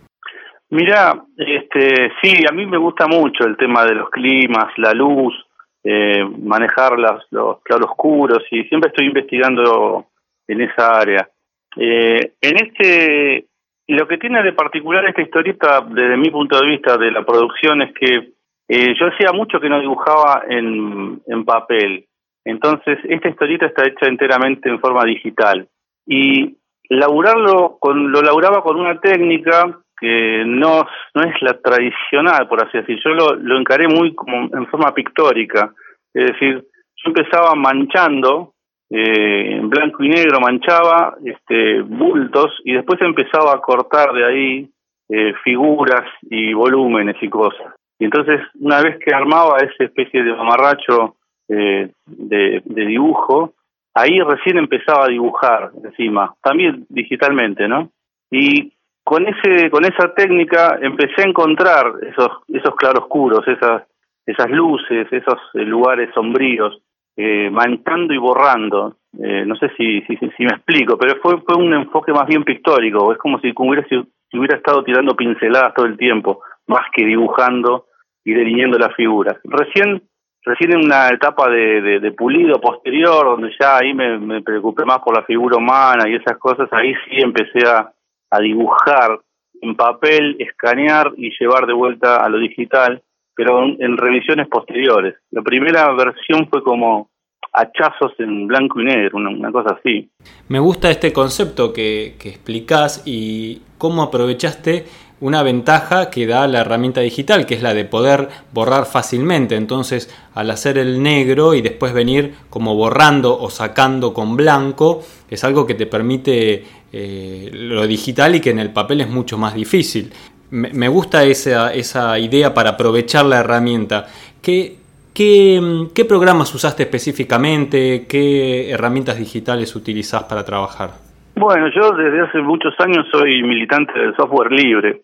Mira, 0.71 1.25
este, 1.37 2.13
sí, 2.23 2.45
a 2.49 2.53
mí 2.53 2.65
me 2.67 2.79
gusta 2.79 3.09
mucho 3.09 3.45
el 3.45 3.57
tema 3.57 3.85
de 3.85 3.95
los 3.95 4.09
climas, 4.11 4.67
la 4.77 4.93
luz, 4.93 5.35
eh, 5.83 6.25
manejar 6.25 6.99
las, 6.99 7.25
los 7.31 7.61
claroscuros 7.63 8.45
y 8.51 8.63
siempre 8.65 8.91
estoy 8.91 9.07
investigando 9.07 10.07
en 10.47 10.61
esa 10.61 10.99
área. 10.99 11.29
Eh, 11.77 12.33
en 12.41 12.57
este, 12.57 13.47
lo 13.89 14.07
que 14.07 14.19
tiene 14.19 14.45
de 14.45 14.53
particular 14.53 15.05
esta 15.07 15.23
historieta, 15.23 15.81
desde 15.91 16.17
mi 16.17 16.31
punto 16.31 16.59
de 16.61 16.69
vista 16.69 16.97
de 16.97 17.11
la 17.11 17.25
producción, 17.25 17.83
es 17.83 17.93
que 17.95 18.33
eh, 18.69 18.95
yo 18.99 19.07
hacía 19.07 19.33
mucho 19.33 19.61
que 19.61 19.69
no 19.69 19.81
dibujaba 19.81 20.45
en, 20.49 21.21
en 21.27 21.45
papel, 21.45 22.07
entonces 22.45 22.99
esta 23.05 23.29
historieta 23.29 23.67
está 23.67 23.87
hecha 23.87 24.07
enteramente 24.07 24.69
en 24.69 24.81
forma 24.81 25.05
digital 25.05 25.69
y 26.07 26.57
laburarlo 26.89 27.79
con, 27.81 28.13
lo 28.13 28.21
laburaba 28.21 28.63
con 28.63 28.79
una 28.79 29.01
técnica 29.01 29.79
que 29.99 30.45
no, 30.47 30.87
no 31.15 31.23
es 31.23 31.35
la 31.41 31.59
tradicional, 31.61 32.47
por 32.49 32.63
así 32.63 32.79
decir. 32.79 32.99
Yo 33.03 33.15
lo, 33.15 33.35
lo 33.37 33.59
encaré 33.59 33.89
muy 33.89 34.15
como 34.15 34.49
en 34.55 34.67
forma 34.67 34.93
pictórica, 34.93 35.73
es 36.13 36.27
decir, 36.33 36.65
yo 36.97 37.11
empezaba 37.11 37.55
manchando 37.55 38.55
eh, 38.91 39.57
en 39.57 39.69
blanco 39.71 40.05
y 40.05 40.09
negro 40.09 40.41
manchaba 40.41 41.17
este 41.25 41.81
bultos 41.81 42.61
y 42.65 42.75
después 42.75 43.01
empezaba 43.01 43.55
a 43.55 43.61
cortar 43.61 44.13
de 44.13 44.25
ahí 44.25 44.71
eh, 45.09 45.33
figuras 45.43 46.05
y 46.23 46.53
volúmenes 46.53 47.17
y 47.21 47.29
cosas. 47.29 47.75
Y 47.99 48.05
entonces, 48.05 48.41
una 48.61 48.83
vez 48.83 48.99
que 49.05 49.15
armaba 49.15 49.59
esa 49.59 49.85
especie 49.85 50.23
de 50.23 50.33
mamarracho 50.33 51.17
eh, 51.49 51.91
de, 52.07 52.63
dibujo, 52.65 53.55
ahí 53.95 54.21
recién 54.21 54.59
empezaba 54.59 55.05
a 55.05 55.09
dibujar 55.09 55.71
encima, 55.83 56.35
también 56.43 56.87
digitalmente, 56.89 57.69
¿no? 57.69 57.91
Y 58.31 58.73
con 59.05 59.27
ese 59.27 59.71
con 59.71 59.85
esa 59.85 60.15
técnica 60.15 60.79
empecé 60.81 61.23
a 61.23 61.29
encontrar 61.29 61.93
esos 62.03 62.31
esos 62.49 62.75
claroscuros, 62.75 63.47
esas 63.47 63.83
esas 64.27 64.51
luces, 64.51 65.07
esos 65.13 65.39
eh, 65.55 65.65
lugares 65.65 66.11
sombríos, 66.15 66.81
eh, 67.17 67.51
manchando 67.51 68.13
y 68.15 68.19
borrando. 68.19 68.97
Eh, 69.23 69.45
no 69.47 69.55
sé 69.57 69.71
si, 69.77 70.01
si, 70.03 70.17
si, 70.17 70.45
me 70.45 70.55
explico, 70.55 70.99
pero 70.99 71.21
fue, 71.23 71.41
fue 71.43 71.57
un 71.57 71.73
enfoque 71.73 72.13
más 72.13 72.27
bien 72.27 72.43
pictórico. 72.43 73.13
Es 73.13 73.19
como 73.19 73.39
si 73.41 73.53
hubiera, 73.57 73.87
si 73.87 74.39
hubiera 74.39 74.57
estado 74.57 74.83
tirando 74.83 75.15
pinceladas 75.15 75.75
todo 75.75 75.87
el 75.87 75.97
tiempo 75.97 76.41
más 76.67 76.87
que 76.93 77.05
dibujando 77.05 77.87
y 78.25 78.33
delineando 78.33 78.79
las 78.79 78.95
figuras. 78.95 79.37
Recién, 79.45 80.03
recién 80.45 80.73
en 80.73 80.85
una 80.85 81.09
etapa 81.09 81.49
de, 81.49 82.01
de, 82.01 82.13
pulido 82.13 82.61
posterior, 82.61 83.25
donde 83.25 83.51
ya 83.59 83.79
ahí 83.79 83.95
me, 83.95 84.43
preocupé 84.43 84.85
más 84.85 85.01
por 85.01 85.17
la 85.17 85.25
figura 85.25 85.57
humana 85.57 86.09
y 86.09 86.17
esas 86.17 86.39
cosas, 86.39 86.69
ahí 86.73 86.93
sí 87.07 87.17
empecé 87.17 87.67
a, 87.67 87.91
a 88.31 88.41
dibujar 88.41 89.21
en 89.63 89.75
papel, 89.75 90.37
escanear 90.39 91.13
y 91.17 91.31
llevar 91.39 91.67
de 91.67 91.73
vuelta 91.73 92.17
a 92.17 92.29
lo 92.29 92.39
digital, 92.39 93.03
pero 93.35 93.65
en, 93.65 93.97
revisiones 93.97 94.47
posteriores. 94.49 95.15
La 95.31 95.43
primera 95.43 95.91
versión 95.93 96.47
fue 96.49 96.63
como 96.63 97.09
hachazos 97.53 98.13
en 98.19 98.47
blanco 98.47 98.81
y 98.81 98.85
negro, 98.85 99.17
una, 99.17 99.51
cosa 99.51 99.79
así. 99.79 100.11
Me 100.49 100.59
gusta 100.59 100.91
este 100.91 101.13
concepto 101.13 101.73
que, 101.73 102.17
que 102.21 102.29
explicás 102.29 103.03
y 103.07 103.63
cómo 103.79 104.03
aprovechaste 104.03 104.85
una 105.21 105.43
ventaja 105.43 106.11
que 106.11 106.27
da 106.27 106.47
la 106.47 106.61
herramienta 106.61 107.01
digital, 107.01 107.47
que 107.47 107.55
es 107.55 107.63
la 107.63 107.75
de 107.75 107.85
poder 107.85 108.29
borrar 108.53 108.87
fácilmente. 108.87 109.57
Entonces, 109.57 110.11
al 110.35 110.51
hacer 110.51 110.79
el 110.79 111.03
negro 111.03 111.55
y 111.55 111.63
después 111.63 111.93
venir 111.93 112.35
como 112.51 112.75
borrando 112.75 113.39
o 113.39 113.51
sacando 113.51 114.13
con 114.13 114.37
blanco, 114.37 115.03
es 115.31 115.45
algo 115.45 115.67
que 115.67 115.75
te 115.75 115.87
permite 115.87 116.65
eh, 116.93 117.51
lo 117.53 117.87
digital 117.87 118.35
y 118.35 118.41
que 118.41 118.51
en 118.51 118.59
el 118.59 118.71
papel 118.71 119.01
es 119.01 119.09
mucho 119.09 119.39
más 119.39 119.55
difícil. 119.55 120.13
Me, 120.51 120.89
gusta 120.89 121.25
esa, 121.25 121.73
esa, 121.73 122.17
idea 122.19 122.55
para 122.55 122.71
aprovechar 122.71 123.25
la 123.25 123.41
herramienta. 123.41 124.07
¿Qué, 124.41 124.77
qué, 125.13 125.89
qué 125.93 126.05
programas 126.05 126.55
usaste 126.55 126.85
específicamente? 126.85 128.07
¿Qué 128.09 128.71
herramientas 128.71 129.19
digitales 129.19 129.75
utilizás 129.75 130.25
para 130.25 130.45
trabajar? 130.45 131.14
Bueno, 131.37 131.69
yo 131.75 131.93
desde 131.93 132.21
hace 132.21 132.39
muchos 132.39 132.75
años 132.79 133.07
soy 133.11 133.43
militante 133.43 133.99
del 133.99 134.15
software 134.17 134.53
libre. 134.53 135.03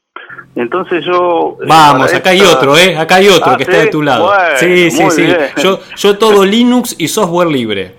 Entonces 0.54 1.04
yo... 1.04 1.56
Eh, 1.60 1.66
Vamos, 1.68 2.14
acá 2.14 2.30
hay 2.30 2.40
otro, 2.40 2.76
¿eh? 2.76 2.96
Acá 2.96 3.16
hay 3.16 3.28
otro 3.28 3.52
ah, 3.52 3.56
que 3.56 3.64
está 3.64 3.78
de 3.78 3.88
tu 3.88 4.02
lado. 4.02 4.30
sí, 4.56 4.90
sí, 4.90 5.10
sí. 5.10 5.26
Yo, 5.62 5.78
yo 5.96 6.18
todo 6.18 6.44
Linux 6.44 6.96
y 6.98 7.08
software 7.08 7.48
libre. 7.48 7.94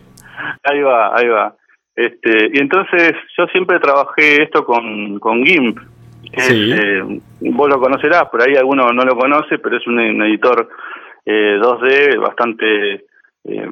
Ahí 0.64 0.82
va, 0.82 1.18
ahí 1.18 1.28
va. 1.28 1.56
Este, 1.96 2.50
y 2.54 2.60
entonces 2.60 3.14
yo 3.38 3.46
siempre 3.48 3.80
trabajé 3.80 4.44
esto 4.44 4.64
con, 4.66 5.20
con 5.20 5.44
GIMP. 5.44 5.80
Sí. 6.38 6.72
Eh, 6.72 7.20
vos 7.42 7.70
lo 7.70 7.80
conocerás, 7.80 8.30
por 8.30 8.42
ahí 8.42 8.56
alguno 8.56 8.92
no 8.94 9.04
lo 9.04 9.18
conoce, 9.18 9.60
pero 9.60 9.78
es 9.78 9.86
un, 9.86 10.00
editor 10.00 10.70
eh, 11.26 11.58
2D 11.60 12.18
bastante 12.20 12.94
eh, 13.44 13.70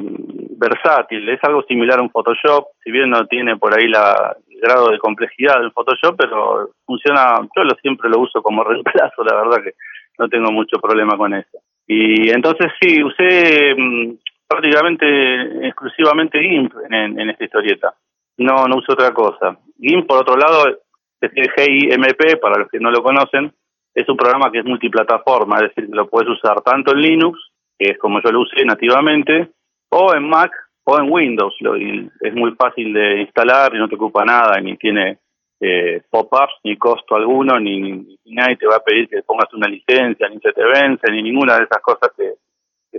versátil. 0.58 1.30
Es 1.30 1.44
algo 1.44 1.63
similar 1.63 2.00
a 2.00 2.01
un 2.01 2.10
Photoshop, 2.10 2.68
si 2.84 2.92
bien 2.92 3.10
no 3.10 3.25
tiene 3.28 3.56
por 3.58 3.78
ahí 3.78 3.88
la, 3.88 4.36
grado 4.60 4.89
de 4.89 5.00
complejidad 5.00 5.60
del 5.60 5.72
Photoshop, 5.72 6.16
pero 6.18 6.70
funciona, 6.86 7.39
yo 7.56 7.63
lo, 7.63 7.75
siempre 7.82 8.10
lo 8.10 8.20
uso 8.20 8.42
como 8.42 8.63
reemplazo, 8.66 9.24
la 9.24 9.36
verdad 9.36 9.63
que 9.63 9.74
no 10.18 10.28
tengo 10.28 10.51
mucho 10.51 10.80
problema 10.80 11.18
con 11.18 11.34
eso. 11.34 11.60
Y 11.88 12.30
entonces 12.30 12.72
sí, 12.80 13.04
usé 13.04 13.74
mm, 13.75 14.13
prácticamente 14.48 15.68
exclusivamente 15.68 16.39
GIMP 16.39 16.74
en, 16.89 17.30
esta 17.30 17.44
historieta. 17.44 17.94
No, 18.38 18.66
no 18.68 18.78
uso 18.78 18.94
otra 18.94 19.12
cosa. 19.13 19.58
GIMP, 19.80 20.08
por 20.08 20.22
otro 20.22 20.36
lado, 20.36 20.68
es 21.22 21.32
el 21.36 21.50
GIMP, 21.51 22.39
para 22.42 22.60
los 22.60 22.70
que 22.70 22.80
no 22.80 22.92
lo 22.92 23.01
conocen, 23.01 23.51
es 23.94 24.08
un 24.08 24.18
programa 24.18 24.51
que 24.51 24.60
es 24.60 24.66
multiplataforma, 24.66 25.58
es 25.58 25.74
decir, 25.74 25.89
lo 25.92 26.08
puedes 26.08 26.30
usar 26.30 26.62
tanto 26.62 26.92
en 26.92 27.01
Linux, 27.01 27.39
que 27.78 27.92
es 27.92 27.98
como 27.98 28.22
yo 28.22 28.32
lo 28.32 28.42
usé 28.42 28.63
nativamente, 28.66 29.50
o 29.89 30.13
en 30.13 30.30
Mac 30.30 30.51
o 30.89 31.00
en 31.00 31.12
Windows. 31.12 31.55
Lo, 31.60 31.75
es 31.75 32.34
muy 32.34 32.51
fácil 32.55 32.93
de 32.93 33.22
instalar 33.22 33.74
y 33.75 33.77
no 33.77 33.88
te 33.88 33.96
ocupa 33.96 34.25
nada, 34.25 34.60
ni 34.60 34.75
tiene 34.77 35.19
eh, 35.60 36.01
pop-ups, 36.10 36.53
ni 36.63 36.77
costo 36.77 37.15
alguno, 37.15 37.60
ni, 37.60 37.79
ni, 37.79 38.17
nadie 38.25 38.58
te 38.58 38.65
va 38.65 38.77
a 38.77 38.84
pedir 38.84 39.08
que 39.08 39.22
pongas 39.24 39.53
una 39.53 39.67
licencia, 39.67 40.27
ni 40.29 40.39
se 40.39 40.51
te 40.51 40.63
vence, 40.63 41.12
ni 41.12 41.22
ninguna 41.22 41.58
de 41.58 41.63
esas 41.65 41.81
cosas 41.81 42.12
que, 42.17 42.34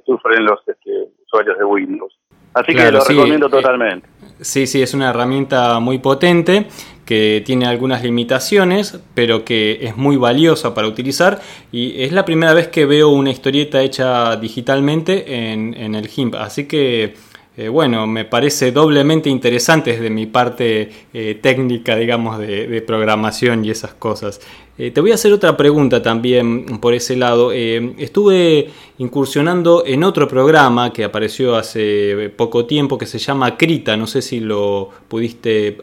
sufren 0.06 0.44
los 0.44 0.60
este, 0.66 0.90
usuarios 1.24 1.58
de 1.58 1.64
Windows. 1.64 2.16
Así 2.54 2.74
que 2.74 2.90
lo 2.90 3.04
recomiendo 3.04 3.46
eh, 3.46 3.50
totalmente. 3.50 4.08
Sí, 4.40 4.66
sí, 4.66 4.82
es 4.82 4.94
una 4.94 5.10
herramienta 5.10 5.78
muy 5.80 5.98
potente 5.98 6.66
que 7.04 7.42
tiene 7.44 7.66
algunas 7.66 8.02
limitaciones, 8.02 9.04
pero 9.14 9.44
que 9.44 9.78
es 9.82 9.96
muy 9.96 10.16
valiosa 10.16 10.74
para 10.74 10.86
utilizar 10.86 11.40
y 11.72 12.02
es 12.02 12.12
la 12.12 12.24
primera 12.24 12.54
vez 12.54 12.68
que 12.68 12.86
veo 12.86 13.08
una 13.08 13.30
historieta 13.30 13.82
hecha 13.82 14.36
digitalmente 14.36 15.50
en, 15.50 15.74
en 15.74 15.94
el 15.94 16.06
GIMP, 16.06 16.36
así 16.36 16.68
que 16.68 17.14
eh, 17.60 17.68
bueno, 17.68 18.06
me 18.06 18.24
parece 18.24 18.72
doblemente 18.72 19.28
interesante 19.28 19.90
desde 19.90 20.08
mi 20.08 20.24
parte 20.24 20.88
eh, 21.12 21.38
técnica, 21.42 21.94
digamos, 21.94 22.38
de, 22.38 22.82
programación 22.86 23.66
y 23.66 23.70
esas 23.70 23.92
cosas. 23.92 24.40
Eh, 24.78 24.90
te 24.90 25.02
voy 25.02 25.10
a 25.10 25.16
hacer 25.16 25.30
otra 25.30 25.58
pregunta 25.58 26.00
también 26.00 26.80
por 26.80 26.94
ese 26.94 27.16
lado. 27.16 27.52
estuve 27.52 28.70
incursionando 28.96 29.82
en 29.84 30.04
otro 30.04 30.26
programa 30.26 30.90
que 30.90 31.04
apareció 31.04 31.54
hace 31.54 32.30
poco 32.34 32.64
tiempo 32.64 32.96
que 32.96 33.04
se 33.04 33.18
llama 33.18 33.58
Krita, 33.58 33.94
no 33.94 34.06
sé 34.06 34.22
si 34.22 34.40
lo 34.40 34.88
pudiste 35.08 35.76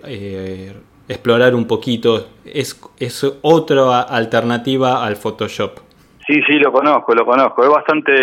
explorar 1.08 1.54
un 1.54 1.67
poquito. 1.67 2.30
Es, 2.43 2.82
es 2.97 3.23
otra 3.43 4.01
alternativa 4.01 5.06
al 5.06 5.15
Photoshop. 5.15 5.78
Sí, 6.25 6.41
sí, 6.49 6.54
lo 6.58 6.71
conozco, 6.71 7.13
lo 7.13 7.23
conozco. 7.23 7.62
Es 7.62 7.69
bastante 7.69 8.13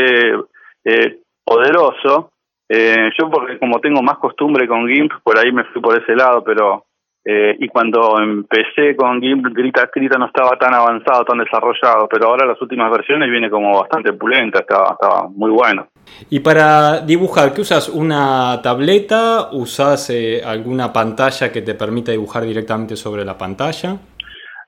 poderoso 1.44 2.33
eh, 2.68 3.10
yo 3.18 3.30
porque 3.30 3.58
como 3.58 3.80
tengo 3.80 4.02
más 4.02 4.18
costumbre 4.18 4.66
con 4.66 4.88
GIMP, 4.88 5.12
por 5.22 5.38
ahí 5.38 5.52
me 5.52 5.64
fui 5.64 5.82
por 5.82 6.00
ese 6.00 6.14
lado, 6.14 6.42
pero 6.42 6.84
eh, 7.26 7.56
y 7.58 7.68
cuando 7.68 8.20
empecé 8.20 8.94
con 8.96 9.20
GIMP, 9.20 9.46
Grita 9.54 9.84
Escrita 9.84 10.18
no 10.18 10.26
estaba 10.26 10.58
tan 10.58 10.74
avanzado, 10.74 11.24
tan 11.24 11.38
desarrollado, 11.38 12.06
pero 12.08 12.28
ahora 12.28 12.46
las 12.46 12.60
últimas 12.60 12.90
versiones 12.90 13.30
viene 13.30 13.48
como 13.48 13.80
bastante 13.80 14.12
pulenta, 14.12 14.60
estaba, 14.60 14.92
estaba 14.92 15.28
muy 15.28 15.50
bueno. 15.50 15.88
Y 16.28 16.40
para 16.40 17.00
dibujar, 17.00 17.54
¿qué 17.54 17.62
usas? 17.62 17.88
¿Una 17.88 18.60
tableta? 18.62 19.48
¿Usas 19.52 20.10
eh, 20.10 20.42
alguna 20.44 20.92
pantalla 20.92 21.50
que 21.50 21.62
te 21.62 21.74
permita 21.74 22.12
dibujar 22.12 22.44
directamente 22.44 22.94
sobre 22.94 23.24
la 23.24 23.38
pantalla? 23.38 23.96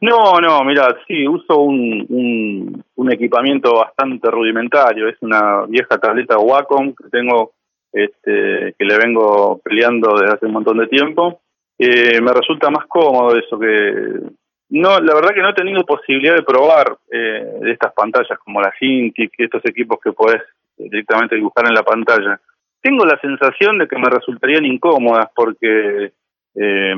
No, 0.01 0.41
no, 0.41 0.63
mira, 0.65 0.97
sí, 1.07 1.27
uso 1.27 1.59
un, 1.59 2.07
un, 2.09 2.85
un 2.95 3.13
equipamiento 3.13 3.75
bastante 3.75 4.31
rudimentario, 4.31 5.09
es 5.09 5.17
una 5.21 5.65
vieja 5.67 5.99
tableta 5.99 6.39
Wacom 6.39 6.95
que 6.95 7.09
tengo 7.11 7.53
este, 7.97 8.75
que 8.79 8.85
le 8.85 8.99
vengo 8.99 9.59
peleando 9.65 10.19
desde 10.19 10.35
hace 10.35 10.47
un 10.47 10.53
montón 10.53 10.79
de 10.79 10.87
tiempo. 10.87 11.41
Eh, 11.79 12.21
me 12.21 12.33
resulta 12.33 12.71
más 12.71 12.87
cómodo 12.87 13.37
eso 13.37 13.59
que... 13.59 14.21
No, 14.69 14.99
la 14.99 15.15
verdad 15.15 15.33
que 15.33 15.41
no 15.41 15.51
he 15.51 15.55
tenido 15.55 15.85
posibilidad 15.85 16.35
de 16.35 16.43
probar 16.43 16.97
eh, 17.11 17.47
de 17.61 17.73
estas 17.73 17.93
pantallas 17.95 18.39
como 18.45 18.61
la 18.61 18.73
Cintiq, 18.79 19.33
estos 19.39 19.65
equipos 19.65 19.99
que 20.03 20.13
podés 20.13 20.43
directamente 20.77 21.37
dibujar 21.37 21.67
en 21.69 21.75
la 21.75 21.85
pantalla. 21.85 22.41
Tengo 22.83 23.05
la 23.05 23.19
sensación 23.21 23.79
de 23.79 23.87
que 23.87 23.97
me 23.97 24.11
resultarían 24.11 24.65
incómodas 24.65 25.29
porque 25.35 26.13
eh, 26.55 26.95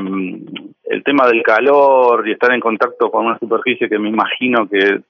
el 0.84 1.04
tema 1.04 1.28
del 1.28 1.42
calor 1.42 2.26
y 2.26 2.32
estar 2.32 2.52
en 2.52 2.60
contacto 2.60 3.10
con 3.10 3.26
una 3.26 3.38
superficie 3.38 3.88
que 3.88 3.98
me 3.98 4.08
imagino 4.08 4.68
que 4.68 5.02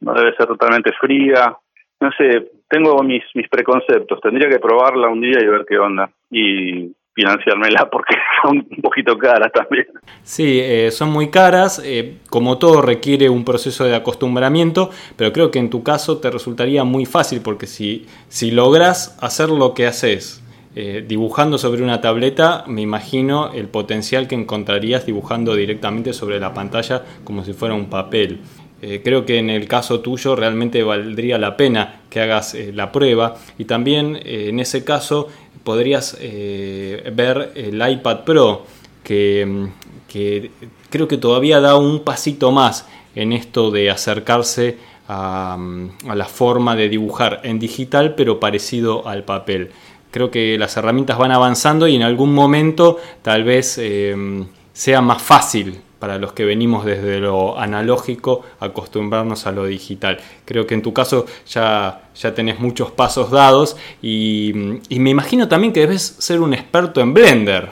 no 0.00 0.14
debe 0.14 0.34
ser 0.36 0.46
totalmente 0.48 0.90
fría, 1.00 1.56
no 2.00 2.10
sé, 2.12 2.50
tengo 2.68 3.02
mis, 3.02 3.22
mis 3.34 3.48
preconceptos. 3.48 4.20
Tendría 4.20 4.48
que 4.48 4.58
probarla 4.58 5.08
un 5.08 5.20
día 5.20 5.38
y 5.40 5.46
ver 5.46 5.64
qué 5.68 5.78
onda. 5.78 6.10
Y 6.30 6.92
financiármela 7.12 7.88
porque 7.92 8.16
son 8.42 8.66
un 8.70 8.82
poquito 8.82 9.16
caras 9.18 9.52
también. 9.52 9.86
Sí, 10.22 10.60
eh, 10.60 10.90
son 10.90 11.10
muy 11.10 11.30
caras. 11.30 11.82
Eh, 11.84 12.18
como 12.30 12.58
todo 12.58 12.80
requiere 12.80 13.28
un 13.28 13.44
proceso 13.44 13.84
de 13.84 13.94
acostumbramiento, 13.94 14.90
pero 15.16 15.32
creo 15.32 15.50
que 15.50 15.58
en 15.58 15.70
tu 15.70 15.82
caso 15.82 16.18
te 16.18 16.30
resultaría 16.30 16.84
muy 16.84 17.06
fácil 17.06 17.40
porque 17.42 17.66
si, 17.66 18.06
si 18.28 18.50
logras 18.50 19.18
hacer 19.20 19.50
lo 19.50 19.74
que 19.74 19.86
haces 19.86 20.44
eh, 20.76 21.04
dibujando 21.06 21.58
sobre 21.58 21.82
una 21.82 22.00
tableta, 22.00 22.62
me 22.68 22.80
imagino 22.80 23.52
el 23.52 23.66
potencial 23.66 24.28
que 24.28 24.36
encontrarías 24.36 25.04
dibujando 25.04 25.56
directamente 25.56 26.12
sobre 26.12 26.38
la 26.38 26.54
pantalla 26.54 27.02
como 27.24 27.42
si 27.42 27.52
fuera 27.52 27.74
un 27.74 27.90
papel. 27.90 28.40
Eh, 28.82 29.02
creo 29.04 29.26
que 29.26 29.38
en 29.38 29.50
el 29.50 29.68
caso 29.68 30.00
tuyo 30.00 30.34
realmente 30.34 30.82
valdría 30.82 31.36
la 31.36 31.56
pena 31.56 32.00
que 32.08 32.20
hagas 32.20 32.54
eh, 32.54 32.72
la 32.72 32.90
prueba 32.90 33.36
y 33.58 33.66
también 33.66 34.16
eh, 34.24 34.46
en 34.48 34.58
ese 34.58 34.84
caso 34.84 35.28
podrías 35.62 36.16
ver 36.18 37.52
el 37.54 37.86
iPad 37.86 38.20
Pro 38.20 38.64
que, 39.04 39.44
mm, 39.46 39.64
que, 40.08 40.50
creo 40.88 41.06
que 41.06 41.18
todavía 41.18 41.60
da 41.60 41.76
un 41.76 42.00
pasito 42.00 42.52
más 42.52 42.88
en 43.14 43.34
esto 43.34 43.70
de 43.70 43.90
acercarse 43.90 44.78
mm, 45.06 46.08
a 46.08 46.14
la 46.14 46.24
forma 46.24 46.74
de 46.74 46.88
dibujar 46.88 47.40
en 47.44 47.58
digital 47.58 48.14
pero 48.14 48.40
parecido 48.40 49.06
al 49.06 49.24
papel. 49.24 49.72
Creo 50.10 50.30
que 50.30 50.56
las 50.58 50.76
herramientas 50.78 51.18
van 51.18 51.32
avanzando 51.32 51.86
y 51.86 51.96
en 51.96 52.02
algún 52.02 52.32
momento 52.32 52.98
tal 53.20 53.44
vez 53.44 53.78
sea 54.72 55.00
más 55.02 55.22
fácil 55.22 55.82
para 56.00 56.18
los 56.18 56.32
que 56.32 56.44
venimos 56.44 56.84
desde 56.84 57.20
lo 57.20 57.58
analógico 57.58 58.44
acostumbrarnos 58.58 59.46
a 59.46 59.52
lo 59.52 59.66
digital. 59.66 60.16
Creo 60.46 60.66
que 60.66 60.74
en 60.74 60.82
tu 60.82 60.92
caso 60.92 61.26
ya, 61.46 62.00
ya 62.14 62.34
tenés 62.34 62.58
muchos 62.58 62.90
pasos 62.90 63.30
dados 63.30 63.76
y, 64.02 64.52
me 64.98 65.10
imagino 65.10 65.48
también 65.48 65.72
que 65.72 65.80
debes 65.80 66.02
ser 66.02 66.40
un 66.40 66.54
experto 66.54 67.00
en 67.00 67.14
Blender. 67.14 67.68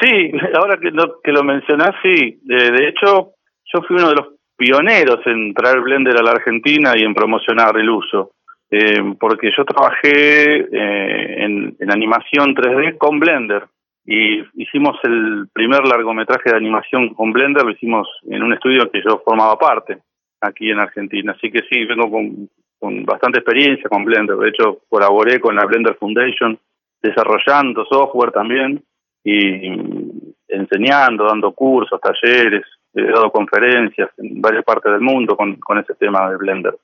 Sí, 0.00 0.30
ahora 0.54 0.78
que 0.80 0.90
lo, 0.90 1.20
que 1.22 1.32
lo 1.32 1.42
mencionás, 1.42 1.90
sí. 2.02 2.38
De, 2.42 2.88
hecho, 2.88 3.32
yo 3.64 3.82
fui 3.86 3.96
uno 3.96 4.10
de 4.10 4.14
los 4.14 4.26
pioneros 4.56 5.20
en 5.26 5.52
traer 5.54 5.80
Blender 5.80 6.16
a 6.16 6.22
la 6.22 6.32
Argentina 6.32 6.92
y 6.96 7.02
en 7.02 7.14
promocionar 7.14 7.76
el 7.78 7.90
uso. 7.90 8.32
Eh, 8.70 9.02
porque 9.18 9.50
yo 9.56 9.64
trabajé 9.64 10.60
eh, 10.60 11.44
en, 11.44 11.74
en 11.78 11.92
animación 11.92 12.54
3D 12.54 12.96
con 12.98 13.18
Blender 13.18 13.64
y 14.04 14.42
hicimos 14.54 14.96
el 15.04 15.48
primer 15.52 15.86
largometraje 15.86 16.50
de 16.50 16.56
animación 16.56 17.14
con 17.14 17.32
Blender, 17.32 17.64
lo 17.64 17.70
hicimos 17.70 18.08
en 18.28 18.42
un 18.42 18.52
estudio 18.52 18.90
que 18.90 19.02
yo 19.06 19.22
formaba 19.24 19.58
parte, 19.58 19.98
aquí 20.40 20.70
en 20.70 20.80
Argentina. 20.80 21.34
Así 21.36 21.50
que 21.50 21.60
sí, 21.70 21.84
vengo 21.84 22.10
con, 22.10 22.48
con 22.78 23.04
bastante 23.04 23.38
experiencia 23.38 23.88
con 23.88 24.04
Blender. 24.04 24.36
De 24.36 24.48
hecho, 24.48 24.78
colaboré 24.88 25.38
con 25.38 25.54
la 25.54 25.66
Blender 25.66 25.96
Foundation 25.96 26.58
desarrollando 27.02 27.84
software 27.86 28.32
también 28.32 28.82
y 29.22 29.72
enseñando, 30.48 31.24
dando 31.24 31.52
cursos, 31.52 32.00
talleres. 32.00 32.64
he 32.94 33.02
dado 33.02 33.30
conferencias 33.30 34.10
en 34.18 34.40
varias 34.40 34.64
partes 34.64 34.92
del 34.92 35.00
mundo 35.00 35.36
con, 35.36 35.56
con 35.56 35.78
ese 35.78 35.94
tema 35.94 36.28
de 36.30 36.36
Blender. 36.36 36.74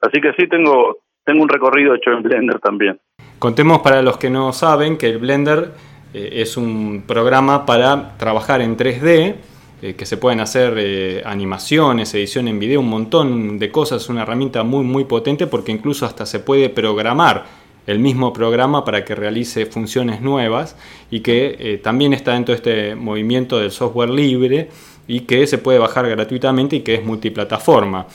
Así 0.00 0.20
que 0.20 0.32
sí 0.34 0.46
tengo, 0.48 0.98
tengo 1.24 1.42
un 1.42 1.48
recorrido 1.48 1.94
hecho 1.94 2.12
en 2.12 2.22
Blender 2.22 2.60
también. 2.60 3.00
Contemos 3.38 3.80
para 3.80 4.02
los 4.02 4.18
que 4.18 4.30
no 4.30 4.52
saben 4.52 4.98
que 4.98 5.08
el 5.08 5.18
Blender 5.18 5.72
es 6.12 6.56
un 6.56 7.04
programa 7.06 7.66
para 7.66 8.16
trabajar 8.16 8.60
en 8.60 8.76
3D, 8.76 9.34
eh, 9.80 9.94
que 9.94 10.06
se 10.06 10.16
pueden 10.16 10.40
hacer 10.40 10.74
eh, 10.78 11.22
animaciones, 11.24 12.12
edición 12.14 12.48
en 12.48 12.58
video, 12.58 12.80
un 12.80 12.88
montón 12.88 13.58
de 13.58 13.70
cosas, 13.70 14.08
una 14.08 14.22
herramienta 14.22 14.62
muy 14.64 14.84
muy 14.84 15.04
potente 15.04 15.46
porque 15.46 15.70
incluso 15.70 16.04
hasta 16.06 16.26
se 16.26 16.40
puede 16.40 16.68
programar 16.68 17.44
el 17.86 17.98
mismo 17.98 18.32
programa 18.32 18.84
para 18.84 19.04
que 19.04 19.14
realice 19.14 19.66
funciones 19.66 20.20
nuevas 20.20 20.76
y 21.10 21.20
que 21.20 21.80
también 21.82 22.12
está 22.12 22.34
dentro 22.34 22.52
de 22.52 22.56
este 22.56 22.94
movimiento 22.94 23.58
del 23.58 23.70
software 23.70 24.10
libre 24.10 24.68
y 25.06 25.20
que 25.20 25.46
se 25.46 25.56
puede 25.56 25.78
bajar 25.78 26.06
gratuitamente 26.08 26.76
y 26.76 26.80
que 26.80 26.96
es 26.96 27.04
multiplataforma. 27.04 28.06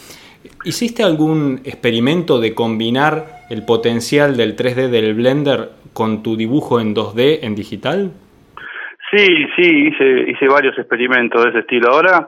¿Hiciste 0.66 1.04
algún 1.04 1.62
experimento 1.64 2.40
de 2.40 2.54
combinar 2.54 3.46
el 3.50 3.64
potencial 3.64 4.38
del 4.38 4.56
3D 4.56 4.90
del 4.90 5.14
Blender 5.14 5.72
con 5.94 6.24
tu 6.24 6.36
dibujo 6.36 6.80
en 6.80 6.96
2D 6.96 7.40
en 7.44 7.56
digital? 7.56 8.12
Sí, 9.12 9.28
sí, 9.56 9.88
hice, 9.88 10.32
hice 10.32 10.48
varios 10.48 10.78
experimentos 10.78 11.44
de 11.44 11.50
ese 11.52 11.60
estilo. 11.60 11.92
Ahora, 11.92 12.28